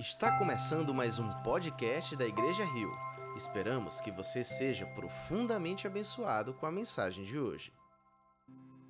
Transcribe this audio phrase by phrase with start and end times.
[0.00, 2.90] Está começando mais um podcast da Igreja Rio.
[3.36, 7.70] Esperamos que você seja profundamente abençoado com a mensagem de hoje.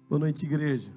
[0.09, 0.93] Boa noite, igreja.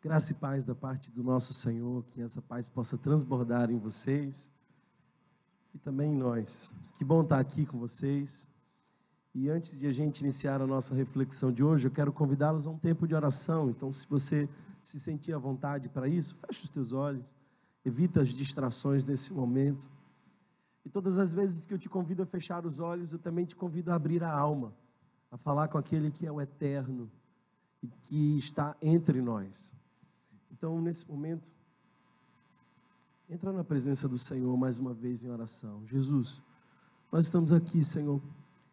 [0.00, 4.50] Graça e paz da parte do nosso Senhor, que essa paz possa transbordar em vocês
[5.74, 6.74] e também em nós.
[6.96, 8.48] Que bom estar aqui com vocês.
[9.34, 12.70] E antes de a gente iniciar a nossa reflexão de hoje, eu quero convidá-los a
[12.70, 13.68] um tempo de oração.
[13.68, 14.48] Então, se você
[14.82, 17.38] se sentir à vontade para isso, feche os teus olhos,
[17.84, 19.90] evita as distrações nesse momento.
[20.84, 23.56] E todas as vezes que eu te convido a fechar os olhos, eu também te
[23.56, 24.72] convido a abrir a alma,
[25.30, 27.10] a falar com aquele que é o eterno
[27.82, 29.74] e que está entre nós.
[30.50, 31.54] Então, nesse momento,
[33.28, 35.86] entra na presença do Senhor mais uma vez em oração.
[35.86, 36.42] Jesus,
[37.10, 38.20] nós estamos aqui, Senhor,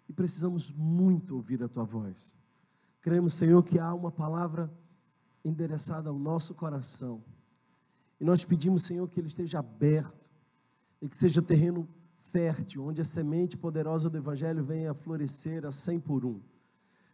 [0.09, 2.35] e precisamos muito ouvir a tua voz.
[3.01, 4.71] Cremos, Senhor, que há uma palavra
[5.43, 7.23] endereçada ao nosso coração.
[8.19, 10.29] E nós pedimos, Senhor, que ele esteja aberto
[11.01, 11.87] e que seja terreno
[12.31, 16.39] fértil, onde a semente poderosa do Evangelho venha a florescer a cem por um.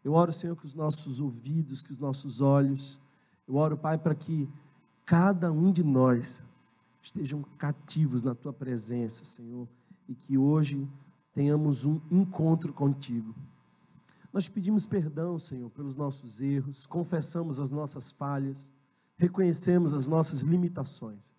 [0.03, 2.99] Eu oro, Senhor, que os nossos ouvidos, que os nossos olhos,
[3.47, 4.49] eu oro, Pai, para que
[5.05, 6.43] cada um de nós
[7.01, 9.67] estejam cativos na Tua presença, Senhor,
[10.07, 10.87] e que hoje
[11.33, 13.33] tenhamos um encontro contigo.
[14.31, 18.73] Nós pedimos perdão, Senhor, pelos nossos erros, confessamos as nossas falhas,
[19.17, 21.33] reconhecemos as nossas limitações.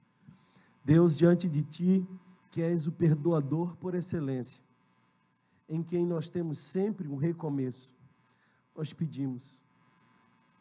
[0.85, 2.07] Deus, diante de Ti,
[2.51, 4.63] que és o perdoador por excelência,
[5.69, 7.95] em quem nós temos sempre um recomeço,
[8.77, 9.63] nós pedimos,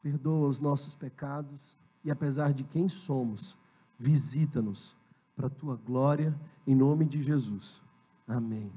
[0.02, 3.58] perdoa os nossos pecados e, apesar de quem somos,
[3.98, 4.98] visita-nos
[5.36, 7.82] para a Tua glória, em nome de Jesus.
[8.28, 8.72] Amém.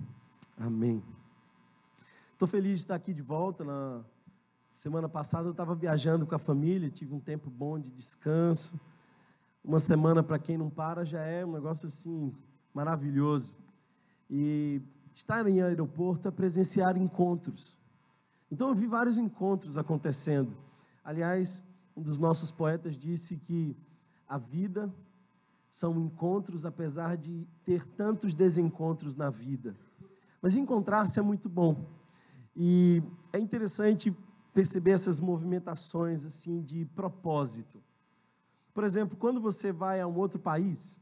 [0.59, 1.03] Amém.
[2.33, 3.65] Estou feliz de estar aqui de volta.
[3.65, 4.05] Na
[4.77, 8.79] semana passada eu estava viajando com a família, tive um tempo bom de descanso.
[9.65, 12.35] Uma semana, para quem não para, já é um negócio assim
[12.75, 13.59] maravilhoso.
[14.29, 14.83] E
[15.15, 17.78] estar em aeroporto é presenciar encontros.
[18.50, 20.55] Então eu vi vários encontros acontecendo.
[21.03, 21.65] Aliás,
[21.97, 23.75] um dos nossos poetas disse que
[24.29, 24.95] a vida
[25.71, 29.75] são encontros, apesar de ter tantos desencontros na vida.
[30.43, 31.89] Mas encontrar-se é muito bom.
[32.55, 33.03] E
[33.33, 34.15] é interessante
[34.56, 37.78] perceber essas movimentações assim de propósito.
[38.72, 40.99] Por exemplo, quando você vai a um outro país,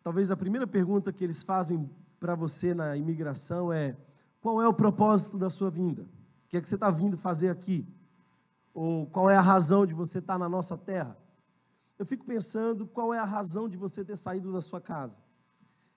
[0.00, 1.90] talvez a primeira pergunta que eles fazem
[2.20, 3.96] para você na imigração é:
[4.40, 6.02] qual é o propósito da sua vinda?
[6.02, 7.84] O que é que você está vindo fazer aqui?
[8.72, 11.18] Ou qual é a razão de você estar na nossa terra?
[11.98, 15.18] Eu fico pensando qual é a razão de você ter saído da sua casa.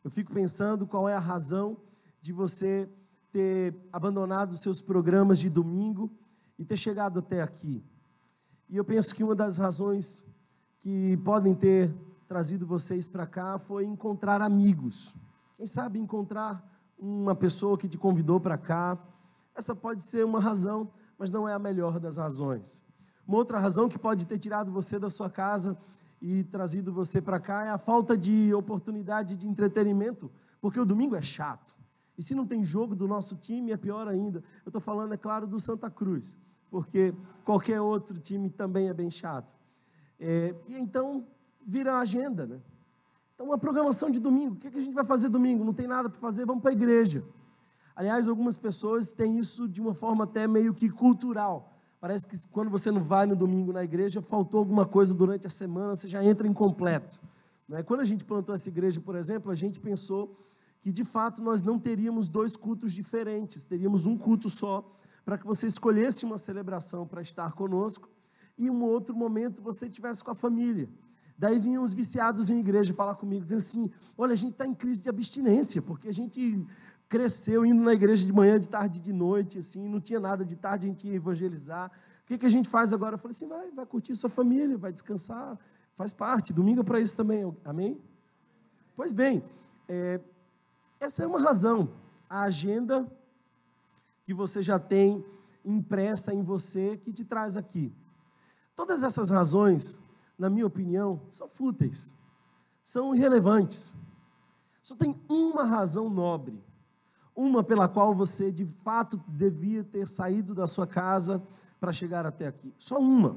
[0.04, 1.78] Eu fico pensando qual é a razão
[2.20, 2.90] de você
[3.31, 6.12] ter abandonado os seus programas de domingo
[6.59, 7.84] e ter chegado até aqui.
[8.70, 10.28] E eu penso que uma das razões
[10.80, 11.96] que podem ter
[12.28, 15.16] trazido vocês para cá foi encontrar amigos.
[15.58, 16.64] Quem sabe encontrar
[17.00, 18.98] uma pessoa que te convidou para cá.
[19.56, 22.84] Essa pode ser uma razão, mas não é a melhor das razões.
[23.25, 25.78] Uma outra razão que pode ter tirado você da sua casa
[26.22, 31.16] e trazido você para cá é a falta de oportunidade de entretenimento, porque o domingo
[31.16, 31.78] é chato.
[32.18, 34.44] E se não tem jogo do nosso time, é pior ainda.
[34.66, 36.38] Eu estou falando, é claro, do Santa Cruz,
[36.69, 37.13] porque
[37.44, 39.57] qualquer outro time também é bem chato.
[40.19, 41.25] É, e então
[41.66, 42.59] vira a agenda, né?
[43.34, 44.56] Então, uma programação de domingo.
[44.56, 45.63] O que, é que a gente vai fazer domingo?
[45.63, 47.24] Não tem nada para fazer, vamos para a igreja.
[47.96, 51.74] Aliás, algumas pessoas têm isso de uma forma até meio que cultural.
[52.02, 55.50] Parece que quando você não vai no domingo na igreja, faltou alguma coisa durante a
[55.50, 57.22] semana, você já entra incompleto.
[57.68, 57.84] Não é?
[57.84, 60.38] Quando a gente plantou essa igreja, por exemplo, a gente pensou
[60.81, 64.97] que de fato nós não teríamos dois cultos diferentes, teríamos um culto só,
[65.30, 68.10] para que você escolhesse uma celebração para estar conosco
[68.58, 70.90] e um outro momento você tivesse com a família.
[71.38, 74.74] Daí vinham os viciados em igreja falar comigo, dizendo assim: olha, a gente está em
[74.74, 76.66] crise de abstinência, porque a gente
[77.08, 80.56] cresceu indo na igreja de manhã, de tarde, de noite, assim, não tinha nada de
[80.56, 81.92] tarde, a gente ia evangelizar.
[82.24, 83.14] O que, que a gente faz agora?
[83.14, 85.60] Eu falei assim: vai, vai curtir sua família, vai descansar,
[85.94, 88.02] faz parte, domingo é para isso também, amém?
[88.96, 89.44] Pois bem,
[89.88, 90.20] é,
[91.00, 91.88] essa é uma razão.
[92.28, 93.08] A agenda
[94.30, 95.26] que você já tem
[95.66, 97.92] impressa em você que te traz aqui.
[98.76, 100.04] Todas essas razões,
[100.38, 102.16] na minha opinião, são fúteis,
[102.80, 103.98] são irrelevantes.
[104.84, 106.64] Só tem uma razão nobre,
[107.36, 111.42] uma pela qual você de fato devia ter saído da sua casa
[111.80, 112.72] para chegar até aqui.
[112.78, 113.36] Só uma.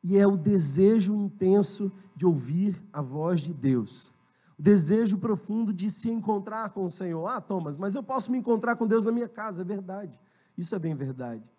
[0.00, 4.14] E é o desejo intenso de ouvir a voz de Deus
[4.62, 7.26] desejo profundo de se encontrar com o Senhor.
[7.26, 10.16] Ah, Thomas, mas eu posso me encontrar com Deus na minha casa, é verdade.
[10.56, 11.50] Isso é bem verdade.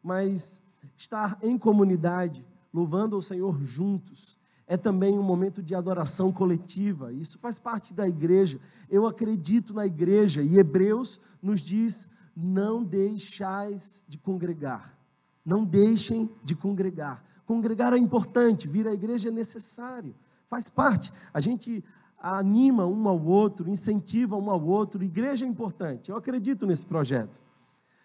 [0.00, 0.62] Mas
[0.96, 7.12] estar em comunidade, louvando ao Senhor juntos, é também um momento de adoração coletiva.
[7.12, 8.60] Isso faz parte da igreja.
[8.88, 14.96] Eu acredito na igreja e Hebreus nos diz: não deixais de congregar.
[15.44, 17.24] Não deixem de congregar.
[17.44, 20.14] Congregar é importante, vir à igreja é necessário,
[20.48, 21.12] faz parte.
[21.34, 21.84] A gente
[22.22, 25.02] anima um ao outro, incentiva um ao outro.
[25.02, 26.10] Igreja é importante.
[26.10, 27.42] Eu acredito nesse projeto.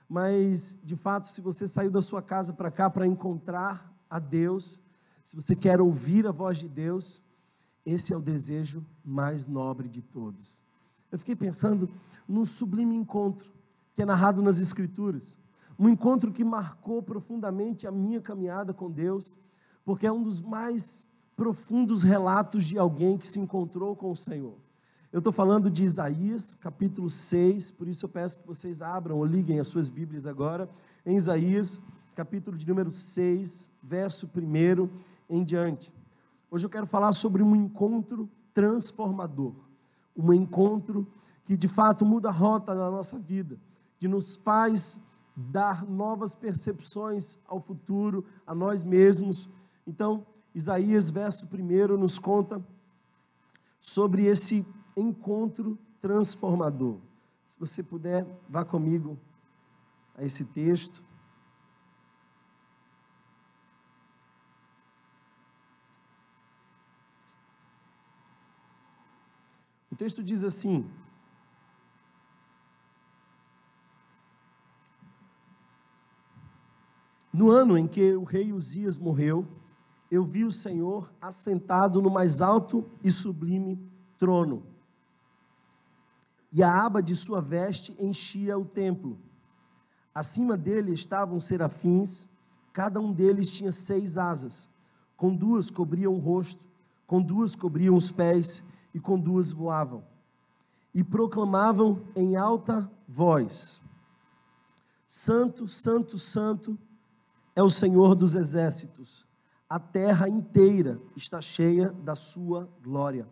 [0.09, 4.81] Mas, de fato, se você saiu da sua casa para cá para encontrar a Deus,
[5.23, 7.21] se você quer ouvir a voz de Deus,
[7.85, 10.63] esse é o desejo mais nobre de todos.
[11.11, 11.89] Eu fiquei pensando
[12.27, 13.51] num sublime encontro
[13.93, 15.39] que é narrado nas Escrituras.
[15.77, 19.37] Um encontro que marcou profundamente a minha caminhada com Deus,
[19.85, 21.06] porque é um dos mais
[21.37, 24.55] profundos relatos de alguém que se encontrou com o Senhor.
[25.13, 29.23] Eu estou falando de Isaías, capítulo 6, por isso eu peço que vocês abram ou
[29.23, 30.67] liguem as suas Bíblias agora,
[31.05, 31.79] em Isaías,
[32.15, 34.89] capítulo de número 6, verso 1
[35.29, 35.93] em diante.
[36.49, 39.53] Hoje eu quero falar sobre um encontro transformador,
[40.17, 41.05] um encontro
[41.45, 43.59] que de fato muda a rota da nossa vida,
[43.99, 44.99] que nos faz
[45.35, 49.47] dar novas percepções ao futuro, a nós mesmos.
[49.85, 50.25] Então,
[50.57, 52.65] Isaías, verso 1, nos conta
[53.79, 54.65] sobre esse
[54.95, 56.99] encontro transformador.
[57.45, 59.19] Se você puder, vá comigo
[60.15, 61.05] a esse texto.
[69.91, 70.89] O texto diz assim:
[77.31, 79.56] No ano em que o rei Uzias morreu,
[80.09, 83.79] eu vi o Senhor assentado no mais alto e sublime
[84.17, 84.77] trono
[86.57, 89.19] e a aba de sua veste enchia o templo.
[90.11, 92.27] Acima dele estavam serafins,
[92.73, 94.67] cada um deles tinha seis asas,
[95.15, 96.67] com duas cobriam o rosto,
[97.05, 100.03] com duas cobriam os pés e com duas voavam.
[100.95, 103.79] E proclamavam em alta voz:
[105.05, 106.75] Santo, Santo, Santo
[107.55, 109.26] é o Senhor dos exércitos.
[109.69, 113.27] A terra inteira está cheia da sua glória.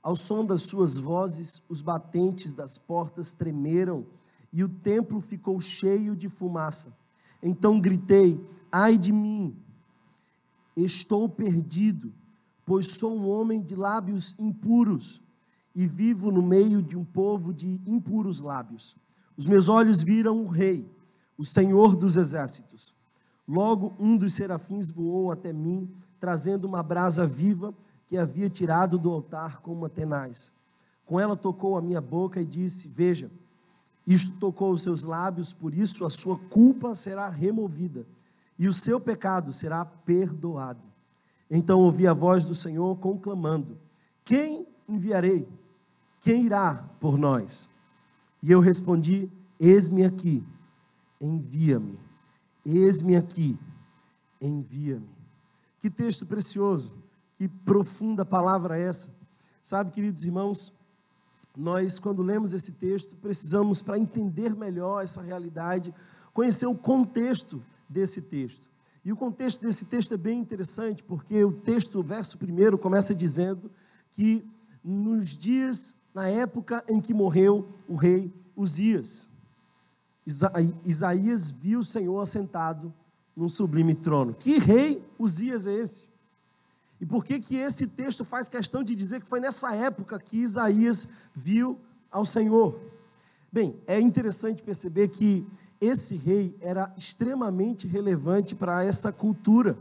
[0.00, 4.06] Ao som das suas vozes, os batentes das portas tremeram
[4.52, 6.96] e o templo ficou cheio de fumaça.
[7.42, 8.40] Então gritei:
[8.70, 9.56] Ai de mim,
[10.76, 12.12] estou perdido,
[12.64, 15.20] pois sou um homem de lábios impuros
[15.74, 18.96] e vivo no meio de um povo de impuros lábios.
[19.36, 20.88] Os meus olhos viram o Rei,
[21.36, 22.94] o Senhor dos exércitos.
[23.46, 27.74] Logo um dos serafins voou até mim, trazendo uma brasa viva
[28.06, 30.50] que havia tirado do altar com uma tenaz.
[31.04, 33.30] Com ela tocou a minha boca e disse: Veja,
[34.06, 38.06] isto tocou os seus lábios, por isso a sua culpa será removida
[38.58, 40.82] e o seu pecado será perdoado.
[41.50, 43.78] Então ouvi a voz do Senhor conclamando:
[44.24, 45.46] Quem enviarei?
[46.20, 47.68] Quem irá por nós?
[48.42, 50.42] E eu respondi: Eis-me aqui,
[51.20, 51.98] envia-me.
[52.64, 53.58] Eis-me aqui,
[54.40, 55.08] envia-me.
[55.80, 56.96] Que texto precioso.
[57.36, 59.14] Que profunda palavra essa.
[59.60, 60.72] Sabe, queridos irmãos,
[61.56, 65.94] nós, quando lemos esse texto, precisamos, para entender melhor essa realidade,
[66.32, 68.68] conhecer o contexto desse texto.
[69.04, 73.14] E o contexto desse texto é bem interessante, porque o texto, o verso primeiro, começa
[73.14, 73.70] dizendo
[74.10, 74.44] que
[74.82, 79.28] nos dias, na época em que morreu o rei Uzias,
[80.26, 82.92] Isaías viu o Senhor assentado
[83.36, 84.34] num sublime trono.
[84.34, 86.08] Que rei Uzias é esse?
[87.00, 90.38] E por que que esse texto faz questão de dizer que foi nessa época que
[90.38, 91.78] Isaías viu
[92.10, 92.80] ao Senhor?
[93.52, 95.46] Bem, é interessante perceber que
[95.80, 99.76] esse rei era extremamente relevante para essa cultura.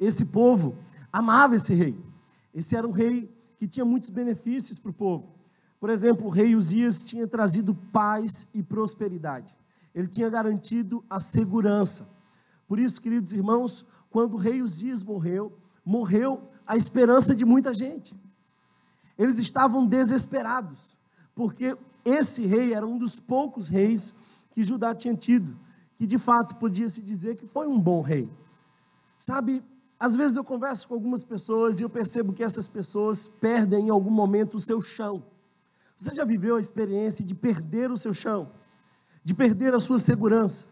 [0.00, 0.76] Esse povo
[1.12, 1.98] amava esse rei.
[2.54, 5.28] Esse era um rei que tinha muitos benefícios para o povo.
[5.78, 9.57] Por exemplo, o rei Uzias tinha trazido paz e prosperidade.
[9.98, 12.08] Ele tinha garantido a segurança.
[12.68, 18.14] Por isso, queridos irmãos, quando o rei Uzias morreu, morreu a esperança de muita gente.
[19.18, 20.96] Eles estavam desesperados,
[21.34, 24.14] porque esse rei era um dos poucos reis
[24.52, 25.58] que Judá tinha tido,
[25.96, 28.30] que de fato podia se dizer que foi um bom rei.
[29.18, 29.64] Sabe,
[29.98, 33.90] às vezes eu converso com algumas pessoas e eu percebo que essas pessoas perdem em
[33.90, 35.24] algum momento o seu chão.
[35.96, 38.52] Você já viveu a experiência de perder o seu chão,
[39.22, 40.66] de perder a sua segurança,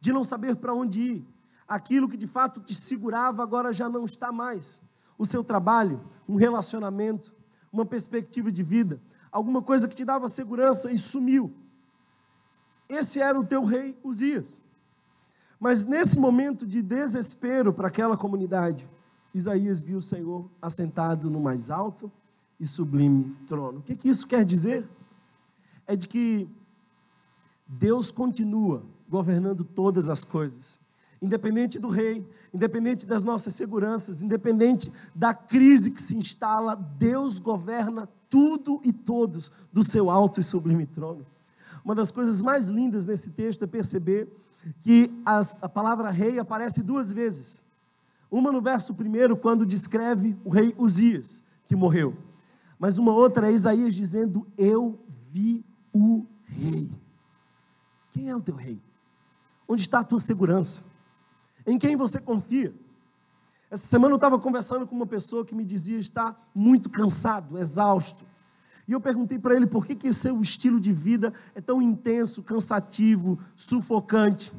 [0.00, 1.26] de não saber para onde ir,
[1.66, 4.80] aquilo que de fato te segurava agora já não está mais.
[5.18, 7.34] O seu trabalho, um relacionamento,
[7.72, 9.00] uma perspectiva de vida,
[9.30, 11.52] alguma coisa que te dava segurança e sumiu.
[12.88, 14.62] Esse era o teu rei Uzias.
[15.60, 18.88] Mas nesse momento de desespero para aquela comunidade,
[19.34, 22.10] Isaías viu o Senhor assentado no mais alto
[22.58, 23.80] e sublime trono.
[23.80, 24.88] O que, que isso quer dizer?
[25.86, 26.48] É de que
[27.68, 30.80] Deus continua governando todas as coisas,
[31.20, 38.08] independente do rei, independente das nossas seguranças, independente da crise que se instala, Deus governa
[38.30, 41.26] tudo e todos do seu alto e sublime trono.
[41.84, 44.28] Uma das coisas mais lindas nesse texto é perceber
[44.80, 47.62] que as, a palavra rei aparece duas vezes.
[48.30, 52.16] Uma no verso primeiro, quando descreve o rei Uzias, que morreu.
[52.78, 54.98] Mas uma outra é Isaías dizendo: Eu
[55.30, 56.90] vi o rei.
[58.18, 58.82] Quem é o teu rei?
[59.68, 60.82] Onde está a tua segurança?
[61.64, 62.74] Em quem você confia?
[63.70, 68.26] Essa semana eu estava conversando com uma pessoa que me dizia estar muito cansado, exausto.
[68.88, 72.42] E eu perguntei para ele por que, que seu estilo de vida é tão intenso,
[72.42, 74.52] cansativo, sufocante.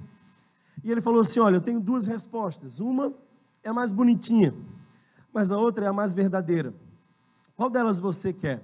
[0.81, 2.79] E ele falou assim: Olha, eu tenho duas respostas.
[2.79, 3.13] Uma
[3.61, 4.55] é a mais bonitinha,
[5.33, 6.73] mas a outra é a mais verdadeira.
[7.57, 8.63] Qual delas você quer?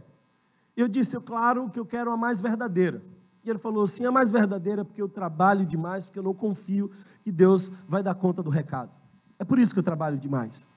[0.77, 3.03] Eu disse, claro que eu quero a mais verdadeira.
[3.45, 6.89] E ele falou assim: a mais verdadeira porque eu trabalho demais, porque eu não confio
[7.21, 8.91] que Deus vai dar conta do recado.
[9.37, 10.67] É por isso que eu trabalho demais.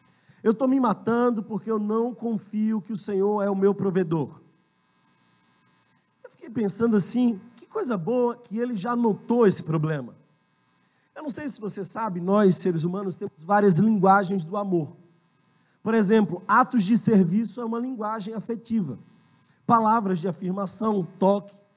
[0.43, 4.41] Eu estou me matando porque eu não confio que o Senhor é o meu provedor.
[6.23, 10.15] Eu fiquei pensando assim: que coisa boa que ele já notou esse problema.
[11.17, 14.95] Eu não sei se você sabe, nós seres humanos temos várias linguagens do amor.
[15.83, 18.99] Por exemplo, atos de serviço é uma linguagem afetiva.
[19.67, 21.68] Palavras de afirmação, toque.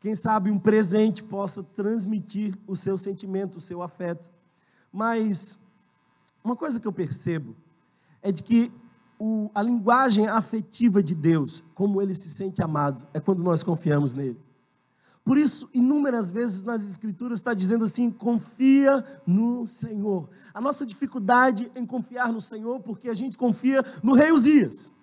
[0.00, 4.32] Quem sabe um presente possa transmitir o seu sentimento, o seu afeto.
[4.90, 5.58] Mas
[6.42, 7.54] uma coisa que eu percebo
[8.22, 8.72] é de que
[9.18, 14.14] o, a linguagem afetiva de Deus, como ele se sente amado, é quando nós confiamos
[14.14, 14.40] nele.
[15.22, 20.30] Por isso, inúmeras vezes nas Escrituras está dizendo assim: confia no Senhor.
[20.54, 24.94] A nossa dificuldade em confiar no Senhor, porque a gente confia no rei Uzias.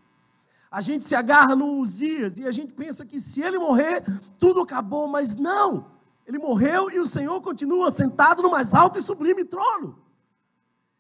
[0.69, 4.03] A gente se agarra no Uzias e a gente pensa que se ele morrer,
[4.37, 5.91] tudo acabou, mas não.
[6.25, 9.97] Ele morreu e o Senhor continua sentado no mais alto e sublime trono.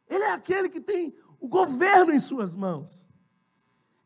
[0.09, 3.07] Ele é aquele que tem o governo em suas mãos.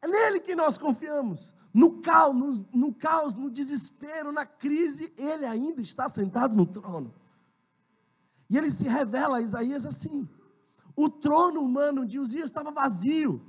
[0.02, 1.54] É nele que nós confiamos.
[1.74, 7.14] No caos, no, no caos, no desespero, na crise, ele ainda está sentado no trono.
[8.50, 10.28] E ele se revela a Isaías assim:
[10.96, 13.42] o trono humano de Uzias estava vazio,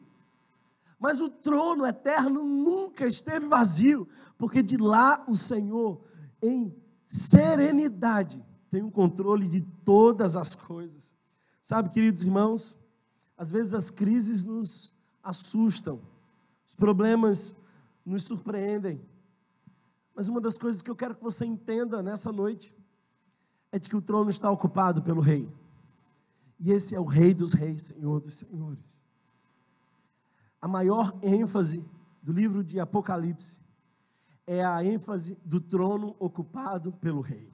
[1.03, 4.07] mas o trono eterno nunca esteve vazio,
[4.39, 6.01] porque de lá o Senhor,
[6.41, 6.73] em
[7.09, 8.41] serenidade,
[8.71, 11.17] tem o um controle de todas as coisas.
[11.61, 12.79] Sabe, queridos irmãos,
[13.37, 14.95] às vezes as crises nos
[15.25, 16.01] assustam,
[16.65, 17.57] os problemas
[18.07, 19.05] nos surpreendem.
[20.15, 22.73] Mas uma das coisas que eu quero que você entenda nessa noite
[23.73, 25.53] é de que o trono está ocupado pelo rei.
[26.61, 29.05] E esse é o rei dos reis, senhor dos senhores.
[30.63, 31.85] A maior ênfase
[32.23, 33.61] do livro de Apocalipse
[34.47, 37.53] é a ênfase do trono ocupado pelo rei.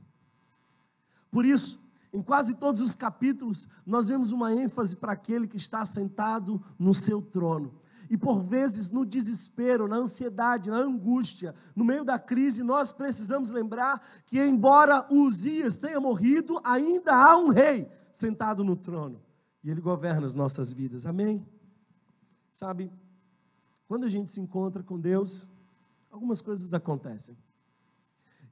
[1.31, 5.87] Por isso, em quase todos os capítulos, nós vemos uma ênfase para aquele que está
[5.87, 7.81] sentado no seu trono.
[8.11, 13.51] E por vezes, no desespero, na ansiedade, na angústia, no meio da crise, nós precisamos
[13.51, 19.21] lembrar que, embora Uzias tenha morrido, ainda há um rei sentado no trono.
[19.65, 21.07] E ele governa as nossas vidas.
[21.07, 21.47] Amém?
[22.59, 22.91] Sabe,
[23.87, 25.49] quando a gente se encontra com Deus,
[26.11, 27.39] algumas coisas acontecem.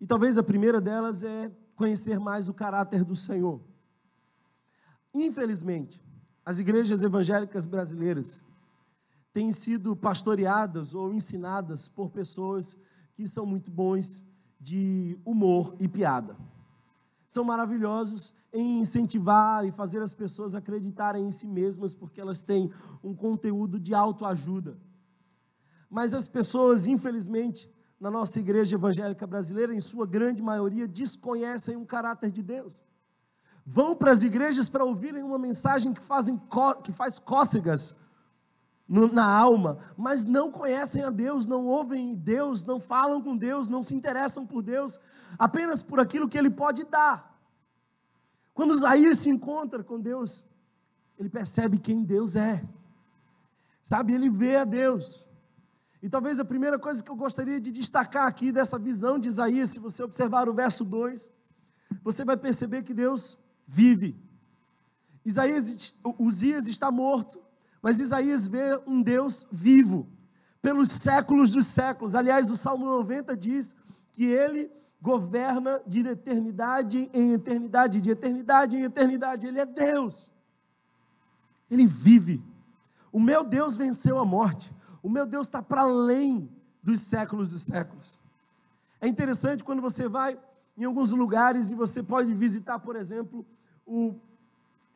[0.00, 3.60] E talvez a primeira delas é conhecer mais o caráter do Senhor.
[5.12, 6.00] Infelizmente,
[6.44, 8.44] as igrejas evangélicas brasileiras
[9.32, 12.78] têm sido pastoreadas ou ensinadas por pessoas
[13.16, 14.25] que são muito bons
[14.60, 16.36] de humor e piada.
[17.26, 22.71] São maravilhosos em incentivar e fazer as pessoas acreditarem em si mesmas, porque elas têm
[23.02, 24.78] um conteúdo de autoajuda.
[25.90, 31.85] Mas as pessoas, infelizmente, na nossa igreja evangélica brasileira, em sua grande maioria, desconhecem o
[31.85, 32.85] caráter de Deus.
[33.64, 36.40] Vão para as igrejas para ouvirem uma mensagem que, fazem,
[36.85, 37.97] que faz cócegas
[38.88, 43.82] na alma, mas não conhecem a Deus, não ouvem Deus, não falam com Deus, não
[43.82, 45.00] se interessam por Deus,
[45.38, 47.36] apenas por aquilo que Ele pode dar.
[48.54, 50.46] Quando Isaías se encontra com Deus,
[51.18, 52.64] ele percebe quem Deus é,
[53.82, 54.14] sabe?
[54.14, 55.28] Ele vê a Deus.
[56.02, 59.70] E talvez a primeira coisa que eu gostaria de destacar aqui dessa visão de Isaías,
[59.70, 61.30] se você observar o verso 2,
[62.02, 64.16] você vai perceber que Deus vive.
[65.24, 67.42] Isaías, Uzias está morto,
[67.86, 70.08] mas Isaías vê um Deus vivo,
[70.60, 72.16] pelos séculos dos séculos.
[72.16, 73.76] Aliás, o Salmo 90 diz
[74.10, 79.46] que ele governa de eternidade em eternidade, de eternidade em eternidade.
[79.46, 80.32] Ele é Deus.
[81.70, 82.42] Ele vive.
[83.12, 84.74] O meu Deus venceu a morte.
[85.00, 86.50] O meu Deus está para além
[86.82, 88.20] dos séculos dos séculos.
[89.00, 90.36] É interessante quando você vai
[90.76, 93.46] em alguns lugares e você pode visitar, por exemplo,
[93.86, 94.16] o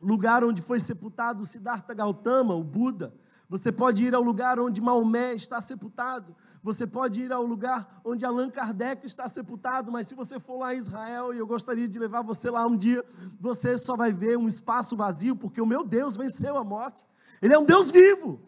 [0.01, 3.13] lugar onde foi sepultado Siddhartha Gautama, o Buda.
[3.47, 6.33] Você pode ir ao lugar onde Maomé está sepultado.
[6.63, 9.91] Você pode ir ao lugar onde Allan Kardec está sepultado.
[9.91, 12.77] Mas se você for lá em Israel, e eu gostaria de levar você lá um
[12.77, 13.03] dia,
[13.39, 17.05] você só vai ver um espaço vazio, porque o meu Deus venceu a morte.
[17.41, 18.39] Ele é um Deus vivo.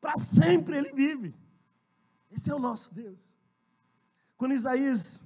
[0.00, 1.34] Para sempre ele vive.
[2.30, 3.36] Esse é o nosso Deus.
[4.36, 5.20] Quando Isaías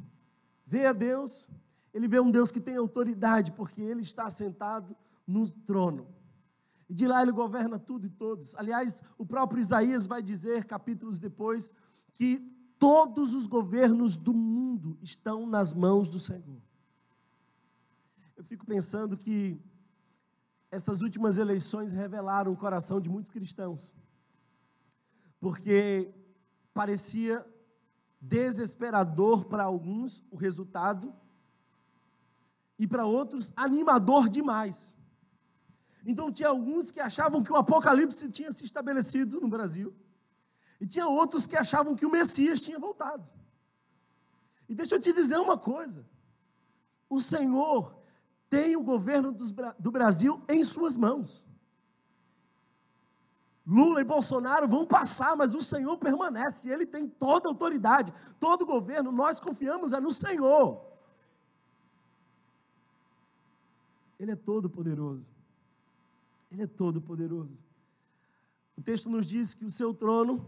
[0.65, 1.51] vê a Deus,
[1.93, 4.97] ele vê um Deus que tem autoridade, porque ele está sentado
[5.33, 6.07] no trono.
[6.89, 8.55] E de lá ele governa tudo e todos.
[8.57, 11.73] Aliás, o próprio Isaías vai dizer, capítulos depois,
[12.13, 12.39] que
[12.79, 16.61] todos os governos do mundo estão nas mãos do Senhor.
[18.37, 19.59] Eu fico pensando que
[20.71, 23.95] essas últimas eleições revelaram o coração de muitos cristãos,
[25.41, 26.13] porque
[26.75, 27.47] parecia
[28.21, 31.15] desesperador para alguns o resultado
[32.79, 34.97] e para outros animador demais.
[36.05, 39.95] Então tinha alguns que achavam que o apocalipse tinha se estabelecido no Brasil.
[40.81, 43.25] E tinha outros que achavam que o Messias tinha voltado.
[44.69, 46.05] E deixa eu te dizer uma coisa:
[47.09, 47.95] o Senhor
[48.51, 49.33] tem o governo
[49.79, 51.47] do Brasil em suas mãos.
[53.65, 58.63] Lula e Bolsonaro vão passar, mas o Senhor permanece, ele tem toda a autoridade, todo
[58.63, 60.85] o governo, nós confiamos é no Senhor.
[64.19, 65.33] Ele é todo poderoso.
[66.53, 67.59] Ele é todo poderoso.
[68.77, 70.47] O texto nos diz que o seu trono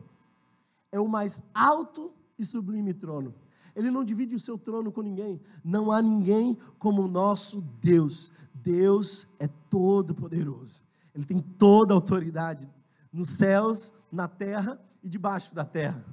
[0.92, 3.34] é o mais alto e sublime trono.
[3.74, 5.40] Ele não divide o seu trono com ninguém.
[5.64, 8.30] Não há ninguém como o nosso Deus.
[8.52, 10.82] Deus é todo poderoso.
[11.14, 12.70] Ele tem toda a autoridade
[13.10, 16.04] nos céus, na terra e debaixo da terra.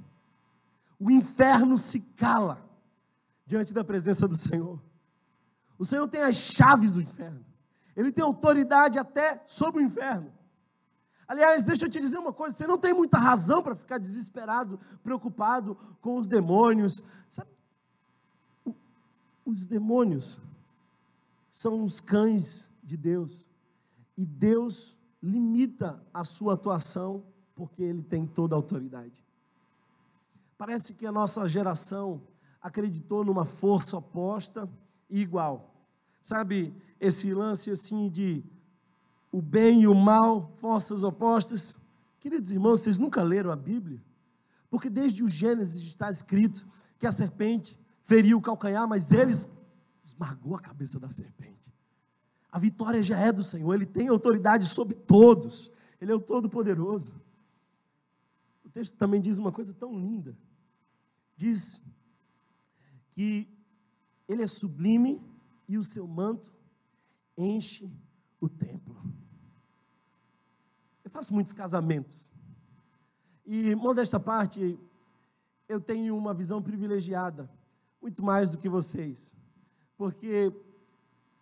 [0.98, 2.66] O inferno se cala
[3.44, 4.82] diante da presença do Senhor.
[5.78, 7.51] O Senhor tem as chaves do inferno.
[7.96, 10.32] Ele tem autoridade até sobre o inferno.
[11.26, 14.78] Aliás, deixa eu te dizer uma coisa: você não tem muita razão para ficar desesperado,
[15.02, 17.02] preocupado com os demônios.
[17.28, 17.50] Sabe?
[19.44, 20.38] Os demônios
[21.48, 23.48] são os cães de Deus.
[24.16, 27.24] E Deus limita a sua atuação
[27.54, 29.22] porque ele tem toda a autoridade.
[30.58, 32.22] Parece que a nossa geração
[32.60, 34.68] acreditou numa força oposta
[35.10, 35.74] e igual.
[36.20, 38.44] Sabe, esse lance assim de
[39.32, 41.76] o bem e o mal, forças opostas.
[42.20, 44.00] Queridos irmãos, vocês nunca leram a Bíblia?
[44.70, 46.64] Porque desde o Gênesis está escrito
[47.00, 49.32] que a serpente feriu o calcanhar, mas ele
[50.00, 51.74] esmagou a cabeça da serpente.
[52.52, 57.20] A vitória já é do Senhor, ele tem autoridade sobre todos, ele é o Todo-Poderoso.
[58.64, 60.36] O texto também diz uma coisa tão linda:
[61.34, 61.82] diz
[63.10, 63.48] que
[64.28, 65.20] ele é sublime
[65.68, 66.61] e o seu manto
[67.36, 67.90] enche
[68.40, 68.96] o templo.
[71.04, 72.30] Eu faço muitos casamentos.
[73.46, 74.78] E, modesta parte,
[75.68, 77.50] eu tenho uma visão privilegiada,
[78.00, 79.34] muito mais do que vocês.
[79.96, 80.52] Porque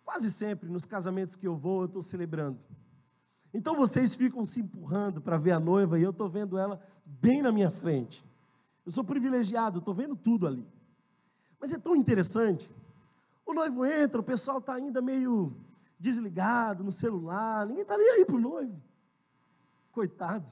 [0.03, 2.59] quase sempre nos casamentos que eu vou, eu estou celebrando.
[3.53, 7.41] Então vocês ficam se empurrando para ver a noiva e eu estou vendo ela bem
[7.41, 8.23] na minha frente.
[8.85, 10.67] Eu sou privilegiado, estou vendo tudo ali.
[11.59, 12.69] Mas é tão interessante.
[13.45, 15.53] O noivo entra, o pessoal está ainda meio
[16.01, 18.81] desligado no celular, ninguém está nem aí para o noivo.
[19.91, 20.49] Coitado.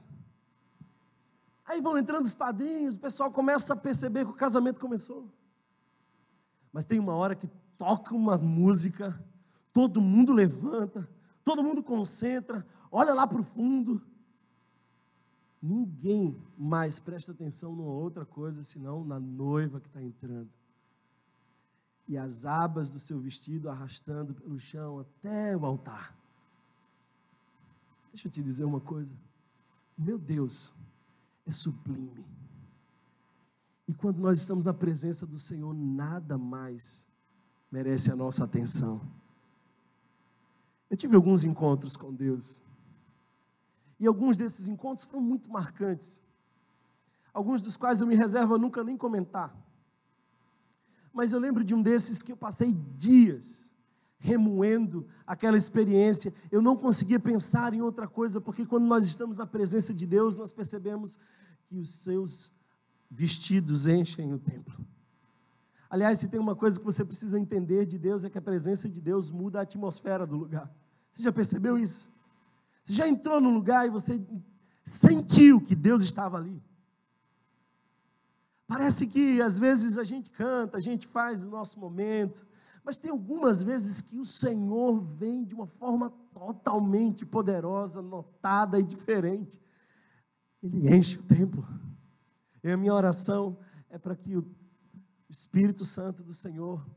[1.66, 5.28] Aí vão entrando os padrinhos, o pessoal começa a perceber que o casamento começou.
[6.72, 9.20] Mas tem uma hora que toca uma música,
[9.72, 11.08] todo mundo levanta,
[11.44, 14.00] todo mundo concentra, olha lá para o fundo.
[15.60, 20.59] Ninguém mais presta atenção numa outra coisa senão na noiva que está entrando
[22.10, 26.12] e as abas do seu vestido arrastando pelo chão até o altar.
[28.12, 29.14] Deixa eu te dizer uma coisa.
[29.96, 30.74] Meu Deus
[31.46, 32.26] é sublime.
[33.86, 37.08] E quando nós estamos na presença do Senhor, nada mais
[37.70, 39.00] merece a nossa atenção.
[40.90, 42.60] Eu tive alguns encontros com Deus.
[44.00, 46.20] E alguns desses encontros foram muito marcantes.
[47.32, 49.54] Alguns dos quais eu me reservo a nunca nem comentar.
[51.12, 53.70] Mas eu lembro de um desses que eu passei dias
[54.20, 56.32] remoendo aquela experiência.
[56.52, 60.36] Eu não conseguia pensar em outra coisa, porque quando nós estamos na presença de Deus,
[60.36, 61.18] nós percebemos
[61.66, 62.52] que os seus
[63.10, 64.86] vestidos enchem o templo.
[65.88, 68.88] Aliás, se tem uma coisa que você precisa entender de Deus, é que a presença
[68.88, 70.70] de Deus muda a atmosfera do lugar.
[71.12, 72.12] Você já percebeu isso?
[72.84, 74.22] Você já entrou num lugar e você
[74.84, 76.62] sentiu que Deus estava ali.
[78.70, 82.46] Parece que às vezes a gente canta, a gente faz o nosso momento,
[82.84, 88.84] mas tem algumas vezes que o Senhor vem de uma forma totalmente poderosa, notada e
[88.84, 89.60] diferente.
[90.62, 91.66] Ele enche o templo.
[92.62, 94.46] E a minha oração é para que o
[95.28, 96.88] Espírito Santo do Senhor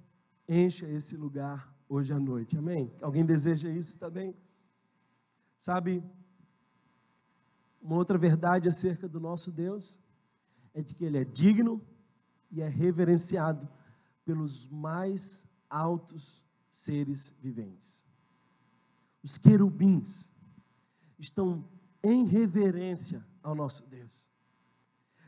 [0.47, 2.55] encha esse lugar hoje à noite.
[2.55, 2.93] Amém?
[3.01, 4.35] Alguém deseja isso também?
[5.57, 6.03] Sabe,
[7.81, 10.02] uma outra verdade acerca do nosso Deus
[10.73, 11.81] é de que Ele é digno
[12.51, 13.67] e é reverenciado
[14.25, 18.05] pelos mais altos seres viventes.
[19.23, 20.31] Os querubins
[21.17, 21.67] estão
[22.03, 24.29] em reverência ao nosso Deus.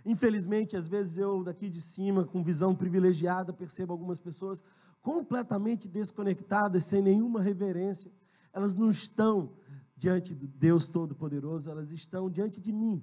[0.05, 4.63] Infelizmente, às vezes eu daqui de cima, com visão privilegiada, percebo algumas pessoas
[5.01, 8.11] completamente desconectadas, sem nenhuma reverência.
[8.53, 9.53] Elas não estão
[9.95, 13.01] diante do Deus Todo-Poderoso, elas estão diante de mim.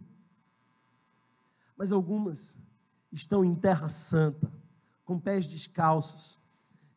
[1.76, 2.58] Mas algumas
[3.10, 4.52] estão em terra santa,
[5.04, 6.40] com pés descalços,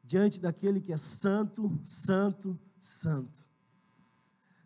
[0.03, 3.45] diante daquele que é santo, santo, santo.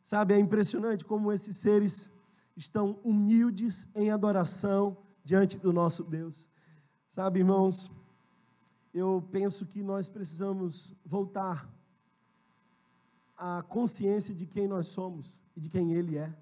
[0.03, 2.11] Sabe, é impressionante como esses seres
[2.55, 6.49] estão humildes em adoração diante do nosso Deus.
[7.07, 7.89] Sabe, irmãos,
[8.93, 11.69] eu penso que nós precisamos voltar
[13.37, 16.35] à consciência de quem nós somos e de quem Ele é.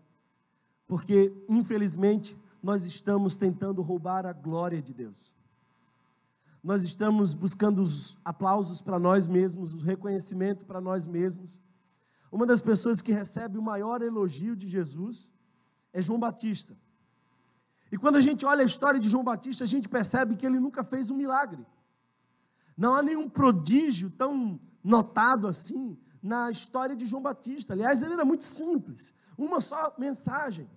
[0.87, 5.35] Porque, infelizmente, nós estamos tentando roubar a glória de Deus.
[6.63, 11.61] Nós estamos buscando os aplausos para nós mesmos, o reconhecimento para nós mesmos.
[12.31, 15.31] Uma das pessoas que recebe o maior elogio de Jesus
[15.93, 16.75] é João Batista.
[17.91, 20.59] E quando a gente olha a história de João Batista, a gente percebe que ele
[20.59, 21.65] nunca fez um milagre.
[22.75, 27.73] Não há nenhum prodígio tão notado assim na história de João Batista.
[27.73, 30.69] Aliás, ele era muito simples, uma só mensagem.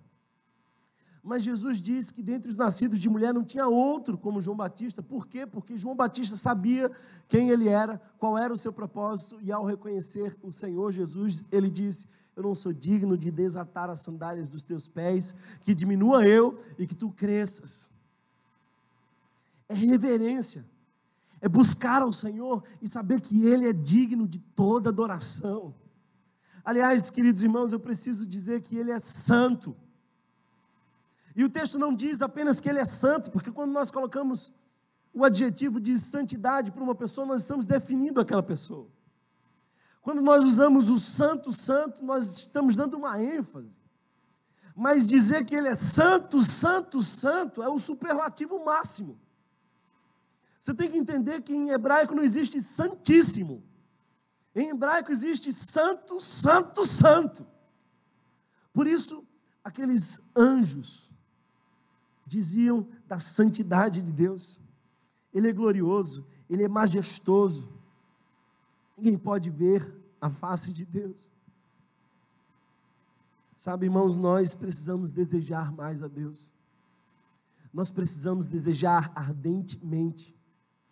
[1.23, 5.03] Mas Jesus disse que dentre os nascidos de mulher não tinha outro como João Batista.
[5.03, 5.45] Por quê?
[5.45, 6.91] Porque João Batista sabia
[7.27, 11.69] quem ele era, qual era o seu propósito, e ao reconhecer o Senhor Jesus, ele
[11.69, 16.57] disse: Eu não sou digno de desatar as sandálias dos teus pés, que diminua eu
[16.79, 17.91] e que tu cresças.
[19.69, 20.65] É reverência,
[21.39, 25.73] é buscar ao Senhor e saber que Ele é digno de toda adoração.
[26.65, 29.75] Aliás, queridos irmãos, eu preciso dizer que Ele é santo.
[31.35, 34.51] E o texto não diz apenas que ele é santo, porque quando nós colocamos
[35.13, 38.87] o adjetivo de santidade para uma pessoa, nós estamos definindo aquela pessoa.
[40.01, 43.79] Quando nós usamos o santo, santo, nós estamos dando uma ênfase.
[44.75, 49.19] Mas dizer que ele é santo, santo, santo é o superlativo máximo.
[50.59, 53.63] Você tem que entender que em hebraico não existe santíssimo.
[54.55, 57.45] Em hebraico existe santo, santo, santo.
[58.73, 59.25] Por isso,
[59.63, 61.10] aqueles anjos
[62.31, 64.57] diziam da santidade de Deus.
[65.33, 67.69] Ele é glorioso, ele é majestoso.
[68.97, 71.29] Ninguém pode ver a face de Deus.
[73.53, 76.53] Sabe, irmãos, nós precisamos desejar mais a Deus.
[77.73, 80.33] Nós precisamos desejar ardentemente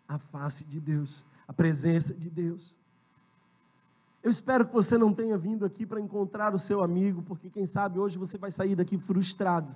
[0.10, 2.78] a face de Deus, a presença de Deus.
[4.21, 7.65] Eu espero que você não tenha vindo aqui para encontrar o seu amigo, porque quem
[7.65, 9.73] sabe hoje você vai sair daqui frustrado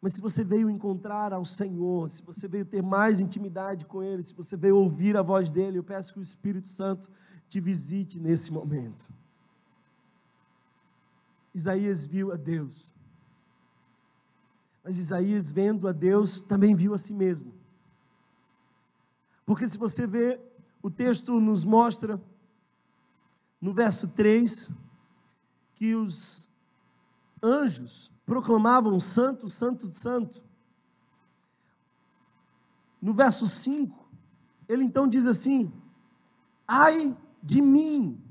[0.00, 4.22] mas se você veio encontrar ao Senhor, se você veio ter mais intimidade com Ele,
[4.22, 7.10] se você veio ouvir a voz dEle, eu peço que o Espírito Santo
[7.48, 9.12] te visite nesse momento.
[11.54, 12.94] Isaías viu a Deus.
[14.82, 17.52] Mas Isaías, vendo a Deus, também viu a si mesmo.
[19.44, 20.40] Porque se você vê,
[20.82, 22.18] o texto nos mostra,
[23.60, 24.70] no verso 3,
[25.74, 26.48] que os
[27.42, 30.40] anjos proclamavam santo, santo, santo.
[33.02, 34.08] No verso 5,
[34.68, 35.72] ele então diz assim:
[36.64, 38.22] Ai de mim,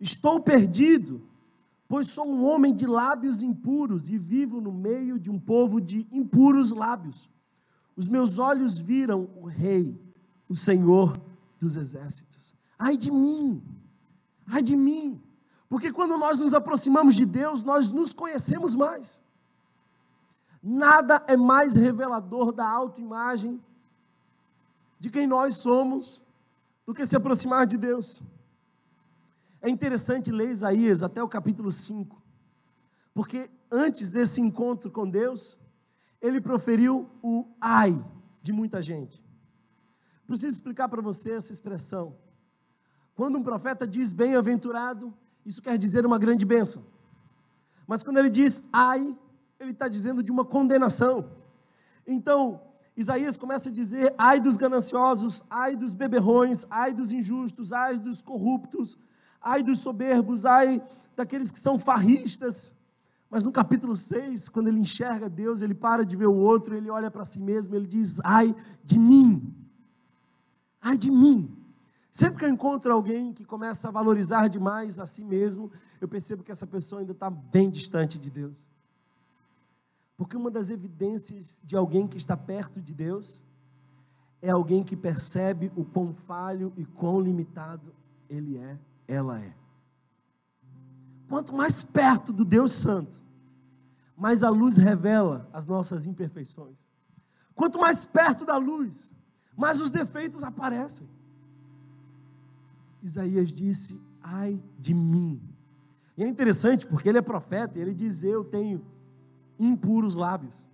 [0.00, 1.22] estou perdido,
[1.86, 6.04] pois sou um homem de lábios impuros e vivo no meio de um povo de
[6.10, 7.30] impuros lábios.
[7.94, 9.96] Os meus olhos viram o Rei,
[10.48, 11.16] o Senhor
[11.56, 12.52] dos exércitos.
[12.76, 13.62] Ai de mim,
[14.44, 15.22] ai de mim,
[15.68, 19.22] porque quando nós nos aproximamos de Deus, nós nos conhecemos mais.
[20.62, 23.62] Nada é mais revelador da autoimagem
[24.98, 26.22] de quem nós somos
[26.86, 28.22] do que se aproximar de Deus.
[29.60, 32.20] É interessante ler Isaías até o capítulo 5,
[33.12, 35.58] porque antes desse encontro com Deus,
[36.20, 38.02] ele proferiu o ai
[38.40, 39.22] de muita gente.
[40.26, 42.16] Preciso explicar para você essa expressão.
[43.14, 45.12] Quando um profeta diz bem-aventurado,
[45.48, 46.84] isso quer dizer uma grande bênção.
[47.86, 49.16] Mas quando ele diz ai,
[49.58, 51.32] ele está dizendo de uma condenação.
[52.06, 52.60] Então,
[52.94, 58.20] Isaías começa a dizer: ai dos gananciosos, ai dos beberrões, ai dos injustos, ai dos
[58.20, 58.98] corruptos,
[59.40, 60.82] ai dos soberbos, ai
[61.16, 62.74] daqueles que são farristas.
[63.30, 66.90] Mas no capítulo 6, quando ele enxerga Deus, ele para de ver o outro, ele
[66.90, 69.54] olha para si mesmo, ele diz: ai de mim,
[70.78, 71.57] ai de mim.
[72.18, 76.42] Sempre que eu encontro alguém que começa a valorizar demais a si mesmo, eu percebo
[76.42, 78.68] que essa pessoa ainda está bem distante de Deus.
[80.16, 83.44] Porque uma das evidências de alguém que está perto de Deus
[84.42, 87.94] é alguém que percebe o quão falho e quão limitado
[88.28, 88.76] ele é,
[89.06, 89.54] ela é.
[91.28, 93.22] Quanto mais perto do Deus Santo,
[94.16, 96.90] mais a luz revela as nossas imperfeições.
[97.54, 99.14] Quanto mais perto da luz,
[99.56, 101.08] mais os defeitos aparecem.
[103.02, 105.40] Isaías disse: Ai de mim.
[106.16, 108.84] E é interessante porque ele é profeta e ele diz: Eu tenho
[109.58, 110.68] impuros lábios.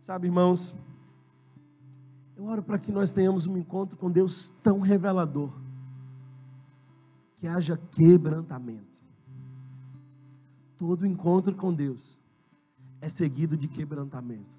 [0.00, 0.74] Sabe, irmãos,
[2.36, 5.52] eu oro para que nós tenhamos um encontro com Deus tão revelador,
[7.36, 9.00] que haja quebrantamento.
[10.78, 12.18] Todo encontro com Deus
[13.00, 14.58] é seguido de quebrantamento.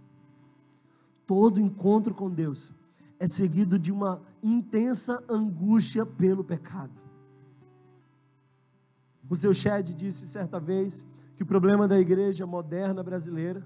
[1.26, 2.72] Todo encontro com Deus
[3.22, 7.00] é seguido de uma intensa angústia pelo pecado.
[9.30, 11.06] O seu Shed disse certa vez
[11.36, 13.64] que o problema da igreja moderna brasileira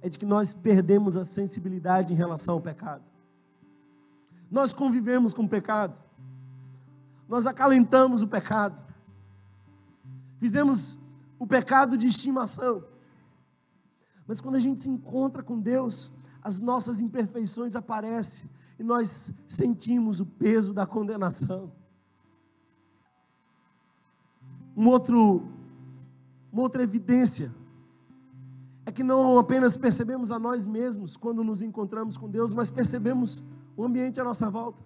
[0.00, 3.04] é de que nós perdemos a sensibilidade em relação ao pecado.
[4.50, 6.02] Nós convivemos com o pecado,
[7.28, 8.82] nós acalentamos o pecado,
[10.38, 10.98] fizemos
[11.38, 12.82] o pecado de estimação.
[14.26, 16.10] Mas quando a gente se encontra com Deus,
[16.42, 21.72] as nossas imperfeições aparecem e nós sentimos o peso da condenação.
[24.76, 25.48] Um outro,
[26.52, 27.54] uma outra evidência
[28.84, 33.42] é que não apenas percebemos a nós mesmos quando nos encontramos com Deus, mas percebemos
[33.76, 34.84] o ambiente à nossa volta.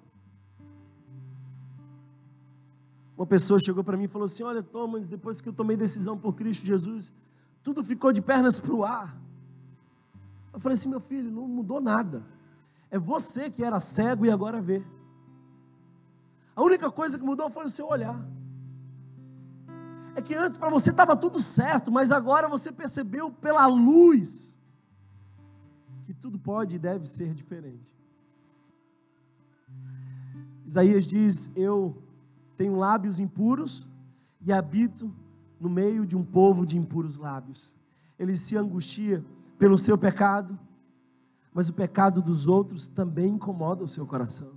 [3.16, 6.16] Uma pessoa chegou para mim e falou assim: Olha, Thomas, depois que eu tomei decisão
[6.16, 7.12] por Cristo Jesus,
[7.62, 9.20] tudo ficou de pernas para o ar.
[10.54, 12.24] Eu falei assim: Meu filho, não mudou nada.
[12.90, 14.82] É você que era cego e agora vê.
[16.54, 18.20] A única coisa que mudou foi o seu olhar.
[20.14, 24.58] É que antes para você estava tudo certo, mas agora você percebeu pela luz
[26.04, 27.94] que tudo pode e deve ser diferente.
[30.66, 31.96] Isaías diz: Eu
[32.56, 33.88] tenho lábios impuros
[34.40, 35.14] e habito
[35.60, 37.76] no meio de um povo de impuros lábios.
[38.18, 39.24] Ele se angustia
[39.58, 40.58] pelo seu pecado
[41.52, 44.52] mas o pecado dos outros também incomoda o seu coração.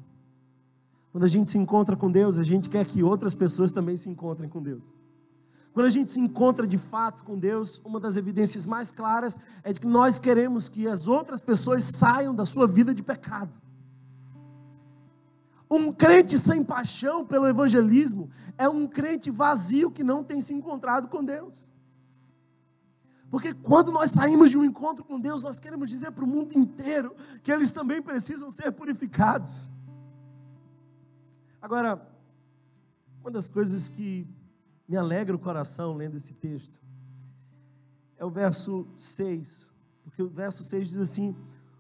[1.11, 4.09] Quando a gente se encontra com Deus, a gente quer que outras pessoas também se
[4.09, 4.93] encontrem com Deus.
[5.73, 9.73] Quando a gente se encontra de fato com Deus, uma das evidências mais claras é
[9.73, 13.59] de que nós queremos que as outras pessoas saiam da sua vida de pecado.
[15.69, 21.07] Um crente sem paixão pelo evangelismo é um crente vazio que não tem se encontrado
[21.07, 21.72] com Deus.
[23.33, 26.55] Porque quando nós saímos de um encontro com Deus, nós queremos dizer para o mundo
[26.55, 29.67] inteiro que eles também precisam ser purificados.
[31.59, 31.99] Agora,
[33.21, 34.27] uma das coisas que
[34.87, 36.79] me alegra o coração lendo esse texto
[38.19, 41.35] é o verso 6, porque o verso 6 diz assim: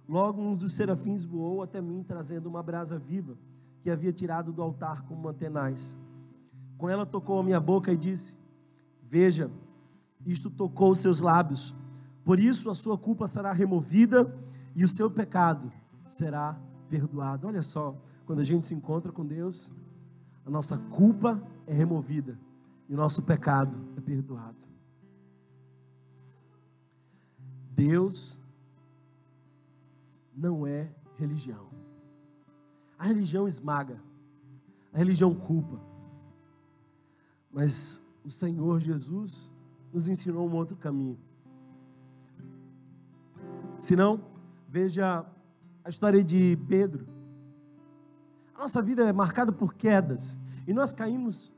[0.09, 3.37] Logo um dos serafins voou até mim, trazendo uma brasa viva
[3.83, 5.95] que havia tirado do altar como mantenais.
[6.79, 8.35] Com ela tocou a minha boca e disse:
[9.03, 9.51] Veja,
[10.25, 11.75] isto tocou os seus lábios.
[12.23, 14.33] Por isso a sua culpa será removida
[14.75, 15.71] e o seu pecado
[16.07, 16.59] será
[16.89, 17.47] perdoado.
[17.47, 19.71] Olha só, quando a gente se encontra com Deus,
[20.45, 22.39] a nossa culpa é removida
[22.87, 24.63] e o nosso pecado é perdoado.
[27.71, 28.39] Deus
[30.35, 31.67] não é religião.
[32.97, 34.01] A religião esmaga,
[34.93, 35.79] a religião culpa.
[37.51, 39.49] Mas o Senhor Jesus
[39.93, 41.17] nos ensinou um outro caminho.
[43.77, 44.19] Se não,
[44.67, 45.23] veja
[45.83, 47.07] a história de Pedro.
[48.55, 51.51] A nossa vida é marcada por quedas e nós caímos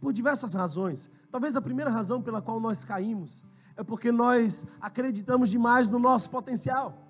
[0.00, 1.10] por diversas razões.
[1.30, 3.44] Talvez a primeira razão pela qual nós caímos
[3.76, 7.06] é porque nós acreditamos demais no nosso potencial.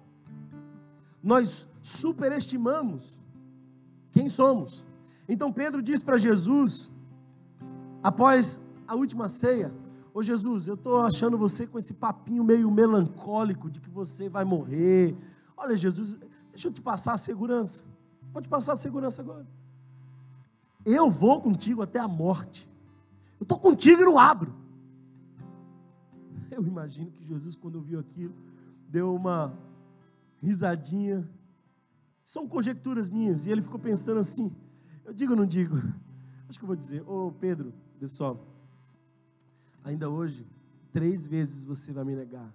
[1.23, 3.21] Nós superestimamos
[4.11, 4.87] quem somos.
[5.29, 6.91] Então Pedro diz para Jesus,
[8.03, 9.73] após a última ceia,
[10.13, 14.45] Ô Jesus, eu estou achando você com esse papinho meio melancólico de que você vai
[14.45, 15.17] morrer.
[15.57, 16.17] Olha, Jesus,
[16.51, 17.85] deixa eu te passar a segurança.
[18.33, 19.47] Pode passar a segurança agora.
[20.85, 22.69] Eu vou contigo até a morte.
[23.39, 24.55] Eu estou contigo e não abro.
[26.51, 28.35] Eu imagino que Jesus, quando viu aquilo,
[28.89, 29.57] deu uma
[30.43, 31.29] risadinha.
[32.25, 33.47] São conjecturas minhas.
[33.47, 34.55] E ele ficou pensando assim:
[35.05, 35.77] eu digo ou não digo?
[36.49, 38.45] Acho que eu vou dizer, ô Pedro, pessoal,
[39.85, 40.47] ainda hoje,
[40.93, 42.53] três vezes você vai me negar.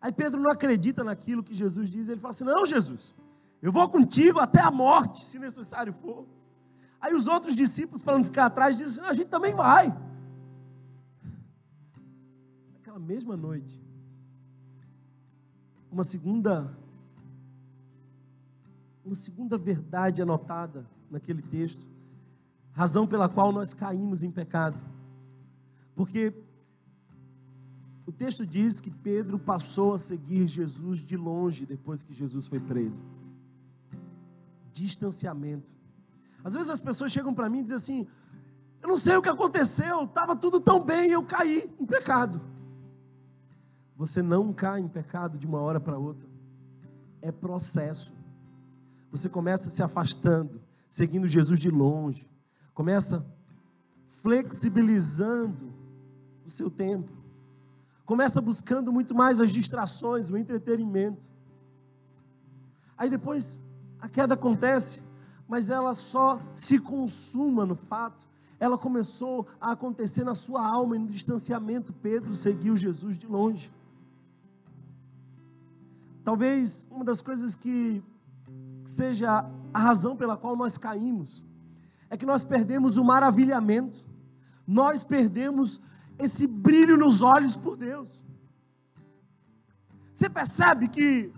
[0.00, 3.14] Aí Pedro não acredita naquilo que Jesus diz, ele fala assim: Não, Jesus,
[3.62, 6.26] eu vou contigo até a morte, se necessário for.
[7.00, 9.96] Aí os outros discípulos, para não ficar atrás, dizem assim: A gente também vai.
[12.74, 13.80] Naquela mesma noite,
[15.90, 16.76] uma segunda
[19.04, 21.86] uma segunda verdade anotada naquele texto,
[22.72, 24.82] razão pela qual nós caímos em pecado.
[25.94, 26.34] Porque
[28.06, 32.60] o texto diz que Pedro passou a seguir Jesus de longe depois que Jesus foi
[32.60, 33.02] preso.
[34.72, 35.72] Distanciamento.
[36.42, 38.06] Às vezes as pessoas chegam para mim e dizem assim:
[38.82, 42.40] Eu não sei o que aconteceu, estava tudo tão bem e eu caí em pecado.
[43.96, 46.28] Você não cai em pecado de uma hora para outra.
[47.22, 48.14] É processo.
[49.10, 52.28] Você começa se afastando, seguindo Jesus de longe.
[52.74, 53.24] Começa
[54.06, 55.72] flexibilizando
[56.44, 57.10] o seu tempo.
[58.04, 61.30] Começa buscando muito mais as distrações, o entretenimento.
[62.96, 63.62] Aí depois
[64.00, 65.02] a queda acontece,
[65.48, 68.28] mas ela só se consuma no fato.
[68.60, 71.92] Ela começou a acontecer na sua alma e no distanciamento.
[71.92, 73.72] Pedro seguiu Jesus de longe.
[76.22, 78.02] Talvez uma das coisas que
[78.86, 81.44] seja a razão pela qual nós caímos
[82.08, 84.06] é que nós perdemos o maravilhamento,
[84.66, 85.80] nós perdemos
[86.18, 88.24] esse brilho nos olhos por Deus.
[90.12, 91.32] Você percebe que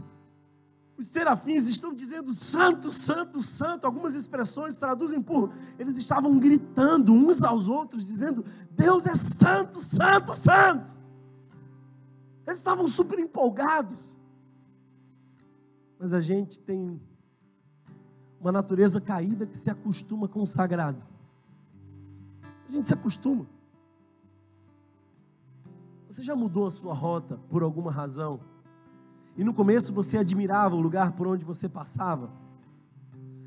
[0.99, 3.87] os serafins estão dizendo santo, santo, santo.
[3.87, 10.35] Algumas expressões traduzem por eles estavam gritando uns aos outros, dizendo: Deus é santo, santo,
[10.35, 10.97] santo.
[12.47, 14.17] Eles estavam super empolgados.
[15.99, 17.01] Mas a gente tem
[18.41, 21.05] uma natureza caída que se acostuma com o sagrado.
[22.69, 23.47] A gente se acostuma.
[26.17, 28.41] Você já mudou a sua rota por alguma razão?
[29.37, 32.31] E no começo você admirava o lugar por onde você passava?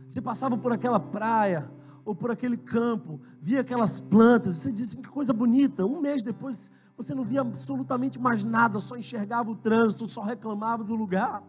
[0.07, 1.67] Você passava por aquela praia
[2.05, 5.83] ou por aquele campo, via aquelas plantas, você dizia assim, que coisa bonita.
[5.83, 10.83] Um mês depois você não via absolutamente mais nada, só enxergava o trânsito, só reclamava
[10.83, 11.41] do lugar.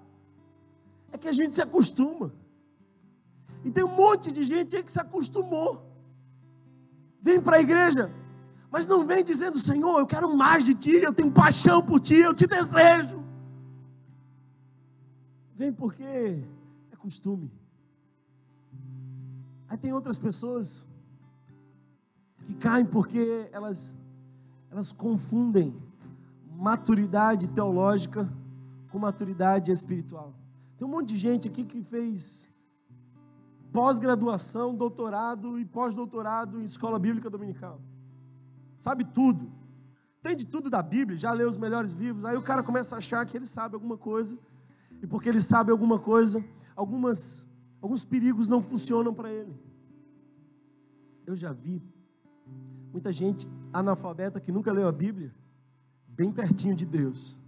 [1.12, 2.32] É que a gente se acostuma.
[3.62, 5.82] E tem um monte de gente aí que se acostumou.
[7.20, 8.10] Vem para a igreja,
[8.70, 12.16] mas não vem dizendo, Senhor, eu quero mais de Ti, eu tenho paixão por Ti,
[12.16, 13.22] eu te desejo.
[15.54, 17.50] Vem porque é costume.
[19.68, 20.88] Aí tem outras pessoas
[22.44, 23.96] que caem porque elas,
[24.70, 25.74] elas confundem
[26.56, 28.32] maturidade teológica
[28.90, 30.34] com maturidade espiritual.
[30.76, 32.50] Tem um monte de gente aqui que fez
[33.72, 37.80] pós-graduação, doutorado e pós-doutorado em escola bíblica dominical.
[38.80, 39.52] Sabe tudo.
[40.18, 42.24] Entende tudo da Bíblia, já leu os melhores livros.
[42.24, 44.38] Aí o cara começa a achar que ele sabe alguma coisa.
[45.02, 47.48] E porque ele sabe alguma coisa, algumas,
[47.80, 49.54] alguns perigos não funcionam para ele.
[51.26, 51.82] Eu já vi
[52.92, 55.32] muita gente analfabeta que nunca leu a Bíblia,
[56.08, 57.38] bem pertinho de Deus.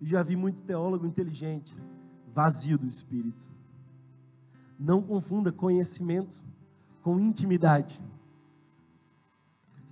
[0.00, 1.74] E já vi muito teólogo inteligente,
[2.30, 3.50] vazio do Espírito.
[4.78, 6.44] Não confunda conhecimento
[7.02, 8.02] com intimidade.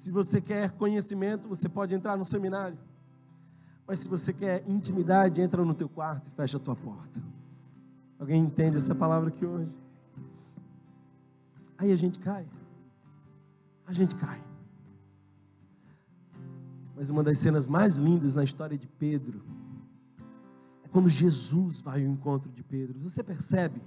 [0.01, 2.79] Se você quer conhecimento, você pode entrar no seminário.
[3.87, 7.23] Mas se você quer intimidade, entra no teu quarto e fecha a tua porta.
[8.19, 9.77] Alguém entende essa palavra aqui hoje?
[11.77, 12.49] Aí a gente cai.
[13.87, 14.43] A gente cai.
[16.97, 19.43] Mas uma das cenas mais lindas na história de Pedro
[20.83, 22.99] é quando Jesus vai ao encontro de Pedro.
[23.01, 23.83] Você percebe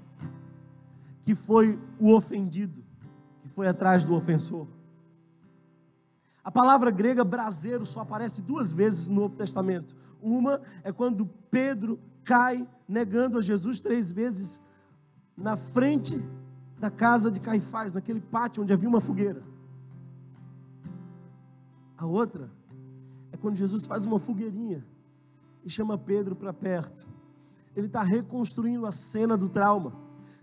[1.24, 2.84] que foi o ofendido,
[3.42, 4.68] que foi atrás do ofensor.
[6.44, 9.96] A palavra grega braseiro só aparece duas vezes no Novo Testamento.
[10.22, 14.60] Uma é quando Pedro cai negando a Jesus três vezes
[15.38, 16.24] na frente
[16.78, 19.42] da casa de Caifás, naquele pátio onde havia uma fogueira.
[21.98, 22.52] A outra
[23.32, 24.86] é quando Jesus faz uma fogueirinha
[25.64, 27.08] e chama Pedro para perto.
[27.76, 29.94] Ele está reconstruindo a cena do trauma.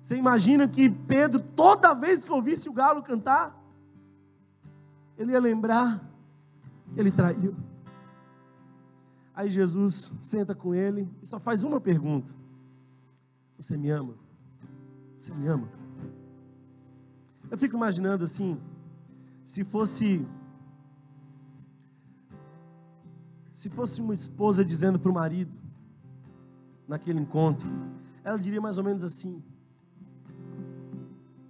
[0.03, 3.60] Você imagina que Pedro, toda vez que ouvisse o galo cantar,
[5.21, 6.03] ele ia lembrar
[6.95, 7.55] que ele traiu.
[9.35, 12.33] Aí Jesus senta com ele e só faz uma pergunta:
[13.59, 14.15] Você me ama?
[15.19, 15.69] Você me ama?
[17.51, 18.59] Eu fico imaginando assim,
[19.45, 20.27] se fosse
[23.51, 25.55] se fosse uma esposa dizendo para o marido,
[26.89, 27.69] naquele encontro,
[28.25, 29.45] ela diria mais ou menos assim: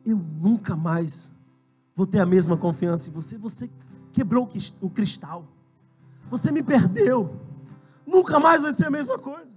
[0.05, 1.33] Eu nunca mais
[1.95, 3.37] vou ter a mesma confiança em você.
[3.39, 3.71] Você
[4.13, 4.49] quebrou
[4.81, 5.47] o cristal.
[6.31, 7.41] Você me perdeu.
[8.07, 9.55] Nunca mais vai ser a mesma coisa.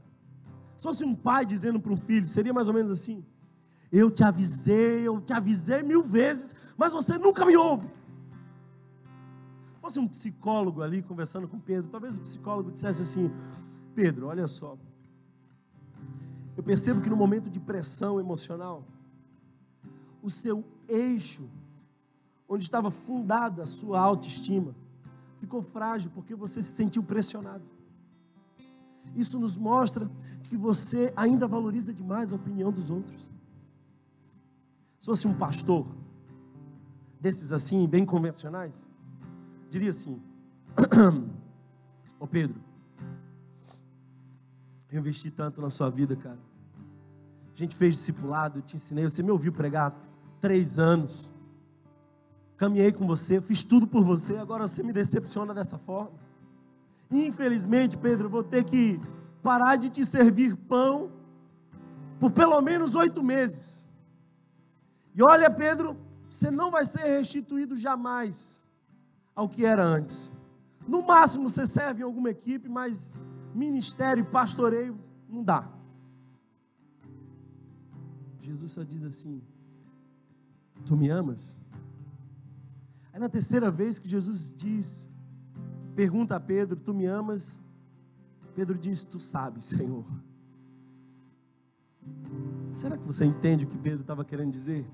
[0.78, 3.26] Se fosse um pai dizendo para um filho, seria mais ou menos assim:
[3.92, 7.88] Eu te avisei, eu te avisei mil vezes, mas você nunca me ouve
[9.84, 13.30] fosse um psicólogo ali conversando com Pedro, talvez o psicólogo dissesse assim:
[13.94, 14.78] Pedro, olha só.
[16.56, 18.88] Eu percebo que no momento de pressão emocional,
[20.22, 21.50] o seu eixo,
[22.54, 24.76] onde estava fundada a sua autoestima,
[25.38, 27.64] ficou frágil porque você se sentiu pressionado.
[29.16, 30.10] Isso nos mostra
[30.44, 33.30] que você ainda valoriza demais a opinião dos outros.
[35.00, 35.86] Se fosse um pastor,
[37.20, 38.88] desses assim, bem convencionais,
[39.70, 40.22] diria assim:
[42.20, 42.62] Ô Pedro,
[44.92, 46.40] eu investi tanto na sua vida, cara.
[47.54, 49.94] A gente fez discipulado, eu te ensinei, você me ouviu pregar
[50.40, 51.33] três anos.
[52.64, 56.14] Caminhei com você, fiz tudo por você, agora você me decepciona dessa forma.
[57.12, 59.02] Infelizmente, Pedro, vou ter que
[59.42, 61.12] parar de te servir pão
[62.22, 63.86] por pelo menos oito meses.
[65.14, 65.98] E olha, Pedro,
[66.32, 68.64] você não vai ser restituído jamais
[69.36, 70.32] ao que era antes.
[70.88, 73.20] No máximo você serve em alguma equipe, mas
[73.54, 74.98] ministério, pastoreio,
[75.28, 75.70] não dá.
[78.40, 79.44] Jesus só diz assim:
[80.86, 81.62] Tu me amas?
[83.14, 85.10] Aí na terceira vez que Jesus diz,
[85.96, 87.62] pergunta a Pedro: Tu me amas?
[88.56, 90.04] Pedro diz: Tu sabes, Senhor.
[92.74, 94.86] Será que você entende o que Pedro estava querendo dizer?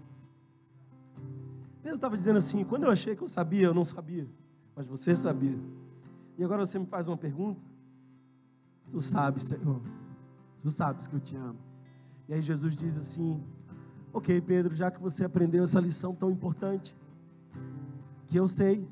[1.81, 4.27] Pedro estava dizendo assim: quando eu achei que eu sabia, eu não sabia,
[4.75, 5.57] mas você sabia.
[6.37, 7.61] E agora você me faz uma pergunta?
[8.91, 9.81] Tu sabes, Senhor,
[10.61, 11.59] tu sabes que eu te amo.
[12.27, 13.41] E aí Jesus diz assim:
[14.11, 16.95] Ok, Pedro, já que você aprendeu essa lição tão importante,
[18.29, 18.87] que eu sei,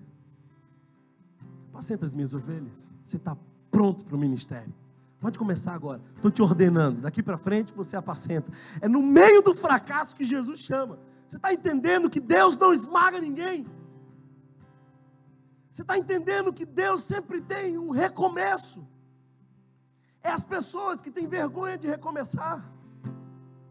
[1.70, 3.38] apacenta as minhas ovelhas, você está
[3.70, 4.74] pronto para o ministério.
[5.20, 6.02] Pode começar agora.
[6.16, 7.02] Estou te ordenando.
[7.02, 8.52] Daqui para frente você apacenta.
[8.82, 10.98] É no meio do fracasso que Jesus chama.
[11.28, 13.68] Você está entendendo que Deus não esmaga ninguém?
[15.72, 18.88] Você está entendendo que Deus sempre tem um recomeço?
[20.24, 22.68] É as pessoas que têm vergonha de recomeçar.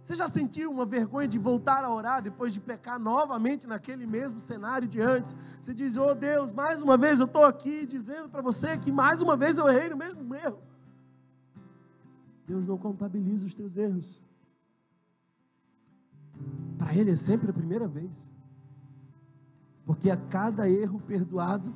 [0.06, 4.38] Você já sentiu uma vergonha de voltar a orar depois de pecar novamente naquele mesmo
[4.38, 5.34] cenário de antes?
[5.60, 9.20] Você diz, oh Deus, mais uma vez eu estou aqui dizendo para você que mais
[9.20, 10.60] uma vez eu errei no mesmo erro.
[12.46, 14.22] Deus não contabiliza os teus erros.
[16.78, 18.30] Para Ele é sempre a primeira vez.
[19.84, 21.74] Porque a cada erro perdoado,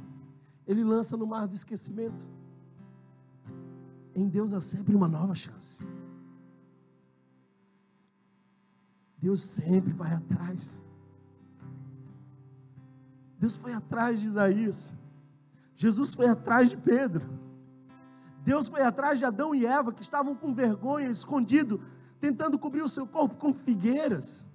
[0.69, 2.31] Ele lança no mar do esquecimento.
[4.15, 5.85] Em Deus há sempre uma nova chance.
[9.21, 10.83] Deus sempre vai atrás.
[13.39, 14.97] Deus foi atrás de Isaías.
[15.77, 17.29] Jesus foi atrás de Pedro.
[18.43, 21.81] Deus foi atrás de Adão e Eva que estavam com vergonha, escondido,
[22.19, 24.49] tentando cobrir o seu corpo com figueiras.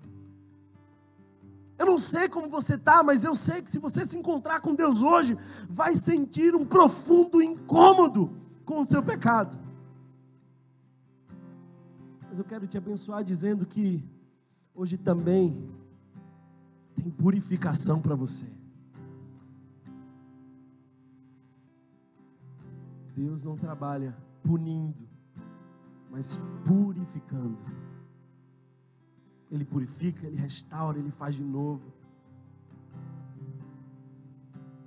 [1.77, 4.73] Eu não sei como você está, mas eu sei que se você se encontrar com
[4.73, 5.37] Deus hoje,
[5.69, 8.31] vai sentir um profundo incômodo
[8.63, 9.59] com o seu pecado.
[12.27, 14.03] Mas eu quero te abençoar dizendo que
[14.75, 15.69] hoje também
[16.95, 18.45] tem purificação para você.
[23.15, 25.07] Deus não trabalha punindo,
[26.11, 27.63] mas purificando.
[29.49, 31.93] Ele purifica, Ele restaura, Ele faz de novo.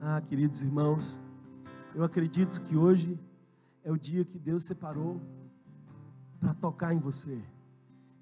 [0.01, 1.19] Ah, queridos irmãos,
[1.95, 3.19] eu acredito que hoje
[3.83, 5.21] é o dia que Deus separou
[6.39, 7.43] para tocar em você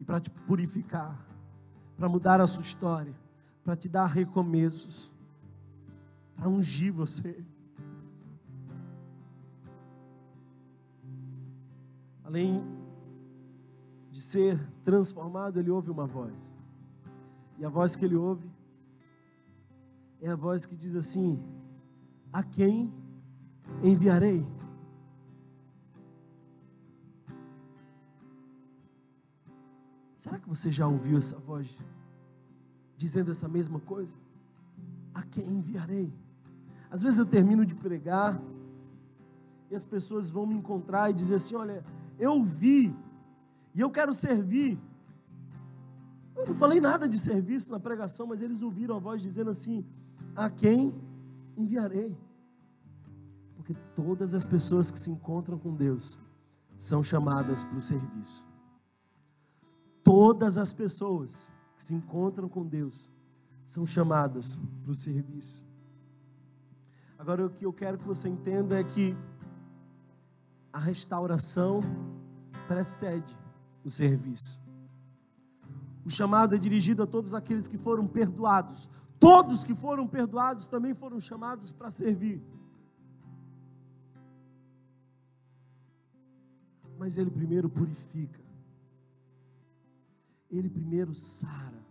[0.00, 1.25] e para te purificar,
[1.96, 3.14] para mudar a sua história,
[3.64, 5.12] para te dar recomeços,
[6.36, 7.44] para ungir você.
[12.22, 12.62] Além
[14.10, 16.56] de ser transformado, ele ouve uma voz.
[17.58, 18.48] E a voz que ele ouve
[20.20, 21.42] é a voz que diz assim:
[22.32, 22.92] A quem
[23.82, 24.46] enviarei?
[30.26, 31.78] Será que você já ouviu essa voz
[32.96, 34.16] dizendo essa mesma coisa?
[35.14, 36.12] A quem enviarei?
[36.90, 38.42] Às vezes eu termino de pregar
[39.70, 41.84] e as pessoas vão me encontrar e dizer assim: Olha,
[42.18, 42.92] eu vi
[43.72, 44.76] e eu quero servir.
[46.34, 49.86] Eu não falei nada de serviço na pregação, mas eles ouviram a voz dizendo assim:
[50.34, 51.00] A quem
[51.56, 52.18] enviarei?
[53.54, 56.18] Porque todas as pessoas que se encontram com Deus
[56.76, 58.55] são chamadas para o serviço.
[60.06, 63.10] Todas as pessoas que se encontram com Deus
[63.64, 65.66] são chamadas para o serviço.
[67.18, 69.16] Agora, o que eu quero que você entenda é que
[70.72, 71.80] a restauração
[72.68, 73.36] precede
[73.84, 74.62] o serviço.
[76.04, 78.88] O chamado é dirigido a todos aqueles que foram perdoados.
[79.18, 82.40] Todos que foram perdoados também foram chamados para servir.
[86.96, 88.45] Mas ele primeiro purifica.
[90.50, 91.84] Ele primeiro sara.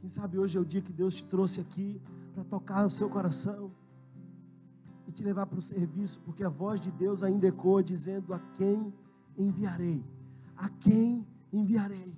[0.00, 2.00] Quem sabe hoje é o dia que Deus te trouxe aqui
[2.34, 3.70] para tocar o seu coração
[5.06, 8.38] e te levar para o serviço, porque a voz de Deus ainda ecoa dizendo: A
[8.38, 8.92] quem
[9.36, 10.04] enviarei?
[10.56, 12.16] A quem enviarei?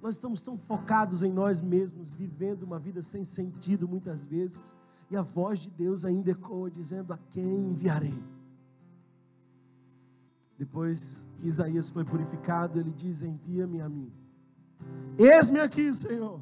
[0.00, 4.76] Nós estamos tão focados em nós mesmos, vivendo uma vida sem sentido muitas vezes,
[5.10, 8.22] e a voz de Deus ainda ecoa dizendo: A quem enviarei?
[10.58, 14.10] Depois que Isaías foi purificado, ele diz: Envia-me a mim.
[15.18, 16.40] Eis-me aqui, Senhor.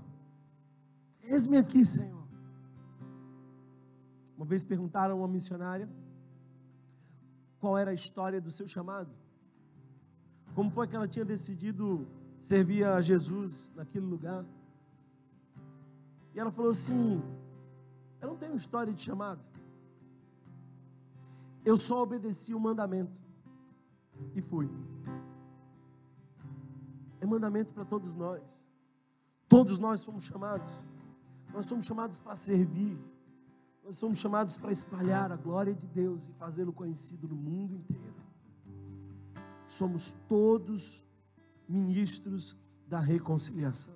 [1.22, 2.24] Eis-me aqui, Senhor.
[4.36, 5.88] Uma vez perguntaram a uma missionária
[7.58, 9.10] qual era a história do seu chamado.
[10.54, 12.06] Como foi que ela tinha decidido
[12.38, 14.44] servir a Jesus naquele lugar?
[16.34, 17.20] E ela falou assim:
[18.20, 19.42] Eu não tenho história de chamado.
[21.64, 23.23] Eu só obedeci o mandamento
[24.34, 24.68] e fui.
[27.20, 28.68] É mandamento para todos nós.
[29.48, 30.84] Todos nós somos chamados.
[31.52, 32.98] Nós somos chamados para servir.
[33.84, 38.14] Nós somos chamados para espalhar a glória de Deus e fazê-lo conhecido no mundo inteiro.
[39.66, 41.04] Somos todos
[41.68, 42.56] ministros
[42.86, 43.94] da reconciliação.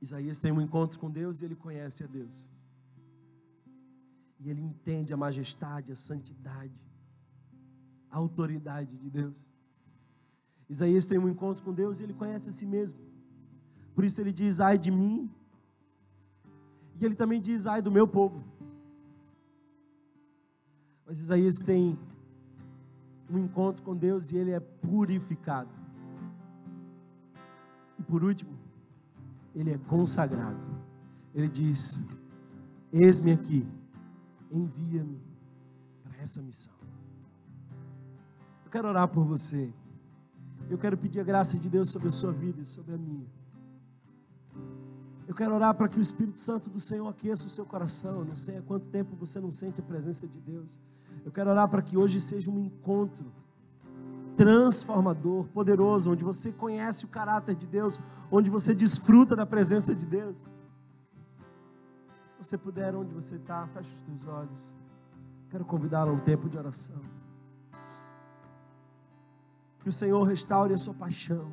[0.00, 2.50] Isaías tem um encontro com Deus e ele conhece a Deus.
[4.40, 6.82] E ele entende a majestade, a santidade,
[8.10, 9.50] a autoridade de Deus.
[10.68, 12.98] Isaías tem um encontro com Deus e ele conhece a si mesmo.
[13.94, 15.30] Por isso ele diz: ai de mim.
[17.00, 18.44] E ele também diz: ai do meu povo.
[21.06, 21.98] Mas Isaías tem
[23.30, 25.70] um encontro com Deus e ele é purificado.
[27.98, 28.58] E por último,
[29.54, 30.66] ele é consagrado.
[31.34, 32.04] Ele diz:
[32.92, 33.66] Eis-me aqui,
[34.50, 35.20] envia-me
[36.02, 36.72] para essa missão.
[38.64, 39.72] Eu quero orar por você.
[40.68, 43.26] Eu quero pedir a graça de Deus sobre a sua vida e sobre a minha.
[45.26, 48.20] Eu quero orar para que o Espírito Santo do Senhor aqueça o seu coração.
[48.20, 50.78] Eu não sei há quanto tempo você não sente a presença de Deus.
[51.24, 53.26] Eu quero orar para que hoje seja um encontro
[54.36, 57.98] transformador, poderoso, onde você conhece o caráter de Deus,
[58.30, 60.50] onde você desfruta da presença de Deus.
[62.36, 64.74] Se você puder, onde você está, feche os teus olhos.
[65.48, 67.00] Quero convidá-lo a um tempo de oração.
[69.80, 71.50] Que o Senhor restaure a sua paixão.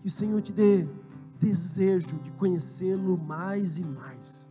[0.00, 0.86] Que o Senhor te dê
[1.38, 4.50] desejo de conhecê-lo mais e mais.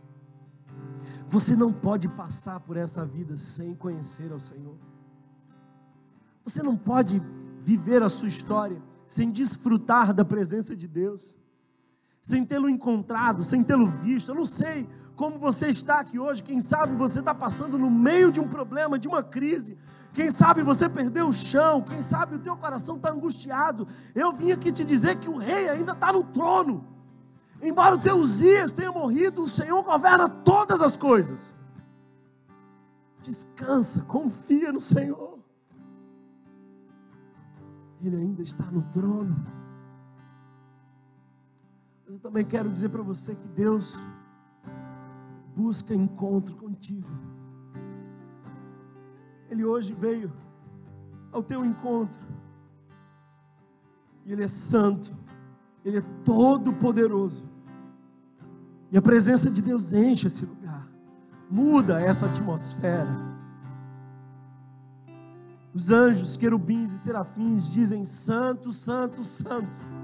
[1.28, 4.74] Você não pode passar por essa vida sem conhecer ao Senhor.
[6.44, 7.22] Você não pode
[7.60, 11.38] viver a sua história sem desfrutar da presença de Deus,
[12.22, 14.30] sem tê-lo encontrado, sem tê-lo visto.
[14.30, 18.32] Eu não sei como você está aqui hoje, quem sabe você está passando no meio
[18.32, 19.76] de um problema, de uma crise,
[20.12, 23.86] quem sabe você perdeu o chão, quem sabe o teu coração está angustiado.
[24.14, 26.84] Eu vim aqui te dizer que o rei ainda está no trono.
[27.62, 31.54] Embora o teu Uzias tenha morrido, o Senhor governa todas as coisas.
[33.22, 35.38] Descansa, confia no Senhor.
[38.02, 39.59] Ele ainda está no trono.
[42.10, 43.96] Mas eu também quero dizer para você que Deus
[45.54, 47.08] busca encontro contigo.
[49.48, 50.32] Ele hoje veio
[51.30, 52.20] ao teu encontro.
[54.26, 55.16] E Ele é santo,
[55.84, 57.48] Ele é todo poderoso.
[58.90, 60.88] E a presença de Deus enche esse lugar,
[61.48, 63.08] muda essa atmosfera.
[65.72, 69.99] Os anjos, querubins e serafins dizem: Santo, Santo, Santo.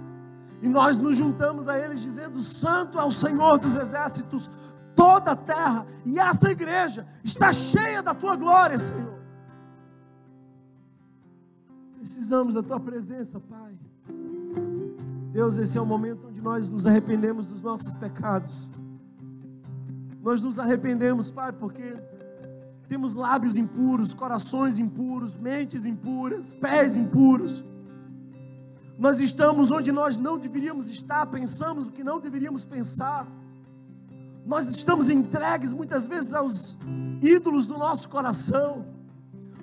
[0.63, 4.51] E nós nos juntamos a eles dizendo: Santo é o Senhor dos exércitos,
[4.95, 9.17] toda a terra e essa igreja está cheia da tua glória, Senhor.
[11.99, 13.77] Precisamos da tua presença, Pai.
[15.33, 18.71] Deus, esse é o momento onde nós nos arrependemos dos nossos pecados.
[20.23, 21.95] Nós nos arrependemos, Pai, porque
[22.89, 27.65] temos lábios impuros, corações impuros, mentes impuras, pés impuros.
[28.99, 33.27] Nós estamos onde nós não deveríamos estar, pensamos o que não deveríamos pensar.
[34.47, 36.79] Nós estamos entregues muitas vezes aos
[37.21, 38.87] ídolos do nosso coração.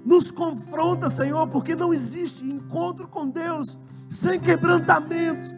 [0.05, 3.79] Nos confronta, Senhor, porque não existe encontro com Deus
[4.09, 5.49] sem quebrantamento.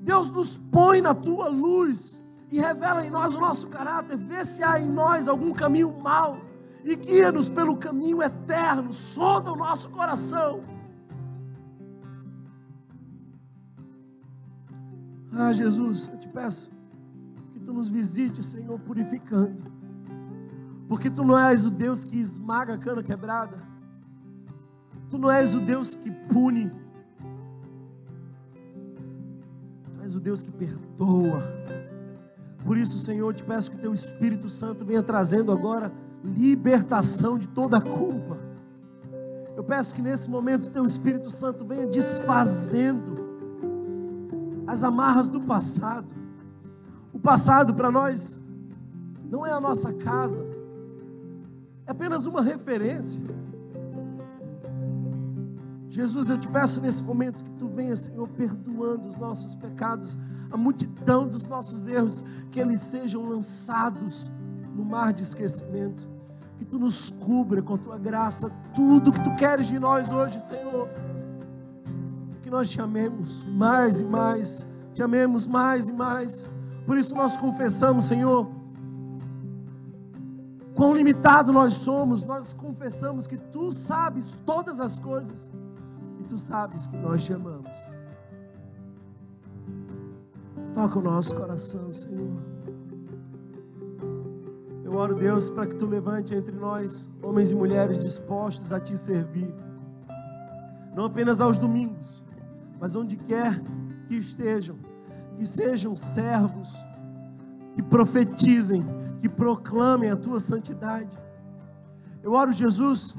[0.00, 2.20] Deus nos põe na tua luz
[2.50, 6.40] e revela em nós o nosso caráter, vê se há em nós algum caminho mau
[6.82, 10.77] e guia-nos pelo caminho eterno, sonda o nosso coração.
[15.40, 16.68] Ah, Jesus, eu te peço
[17.52, 19.62] que tu nos visite, Senhor, purificando.
[20.88, 23.62] Porque tu não és o Deus que esmaga a cana quebrada.
[25.08, 26.72] Tu não és o Deus que pune.
[29.94, 31.44] Tu és o Deus que perdoa.
[32.64, 35.92] Por isso, Senhor, eu te peço que teu Espírito Santo venha trazendo agora
[36.24, 38.40] libertação de toda culpa.
[39.56, 43.27] Eu peço que nesse momento teu Espírito Santo venha desfazendo
[44.68, 46.14] as amarras do passado.
[47.10, 48.38] O passado para nós
[49.30, 50.46] não é a nossa casa,
[51.86, 53.22] é apenas uma referência.
[55.88, 60.18] Jesus, eu te peço nesse momento que tu venha, Senhor, perdoando os nossos pecados,
[60.50, 64.30] a multidão dos nossos erros, que eles sejam lançados
[64.74, 66.08] no mar de esquecimento.
[66.58, 70.38] Que tu nos cubra com a tua graça, tudo que tu queres de nós hoje,
[70.40, 70.88] Senhor.
[72.48, 76.50] Que nós te amemos mais e mais, te amemos mais e mais.
[76.86, 78.50] Por isso nós confessamos, Senhor,
[80.74, 85.52] quão limitado nós somos, nós confessamos que tu sabes todas as coisas
[86.18, 87.78] e tu sabes que nós te amamos.
[90.72, 92.40] Toca o nosso coração, Senhor.
[94.82, 98.96] Eu oro, Deus, para que tu levante entre nós homens e mulheres dispostos a te
[98.96, 99.54] servir,
[100.96, 102.26] não apenas aos domingos,
[102.80, 103.60] mas onde quer
[104.06, 104.76] que estejam,
[105.36, 106.76] que sejam servos,
[107.74, 108.84] que profetizem,
[109.20, 111.16] que proclamem a tua santidade.
[112.22, 113.14] Eu oro, Jesus,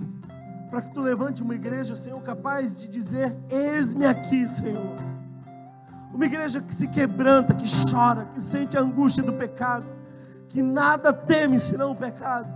[0.70, 4.96] para que tu levante uma igreja, Senhor, capaz de dizer: Eis-me aqui, Senhor.
[6.14, 10.00] Uma igreja que se quebranta, que chora, que sente a angústia do pecado
[10.50, 12.52] que nada teme senão o pecado,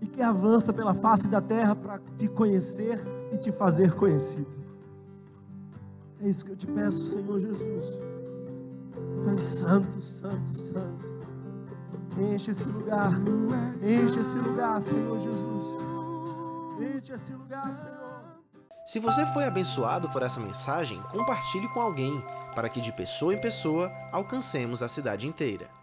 [0.00, 3.00] e que avança pela face da terra para te conhecer
[3.32, 4.62] e te fazer conhecido.
[6.20, 8.00] É isso que eu te peço, Senhor Jesus.
[9.22, 11.10] Tu és santo, santo, santo.
[12.18, 13.12] Enche esse lugar,
[13.80, 15.66] enche esse lugar, Senhor Jesus.
[16.80, 18.02] Enche esse lugar, Senhor.
[18.84, 22.22] Se você foi abençoado por essa mensagem, compartilhe com alguém,
[22.54, 25.81] para que de pessoa em pessoa alcancemos a cidade inteira.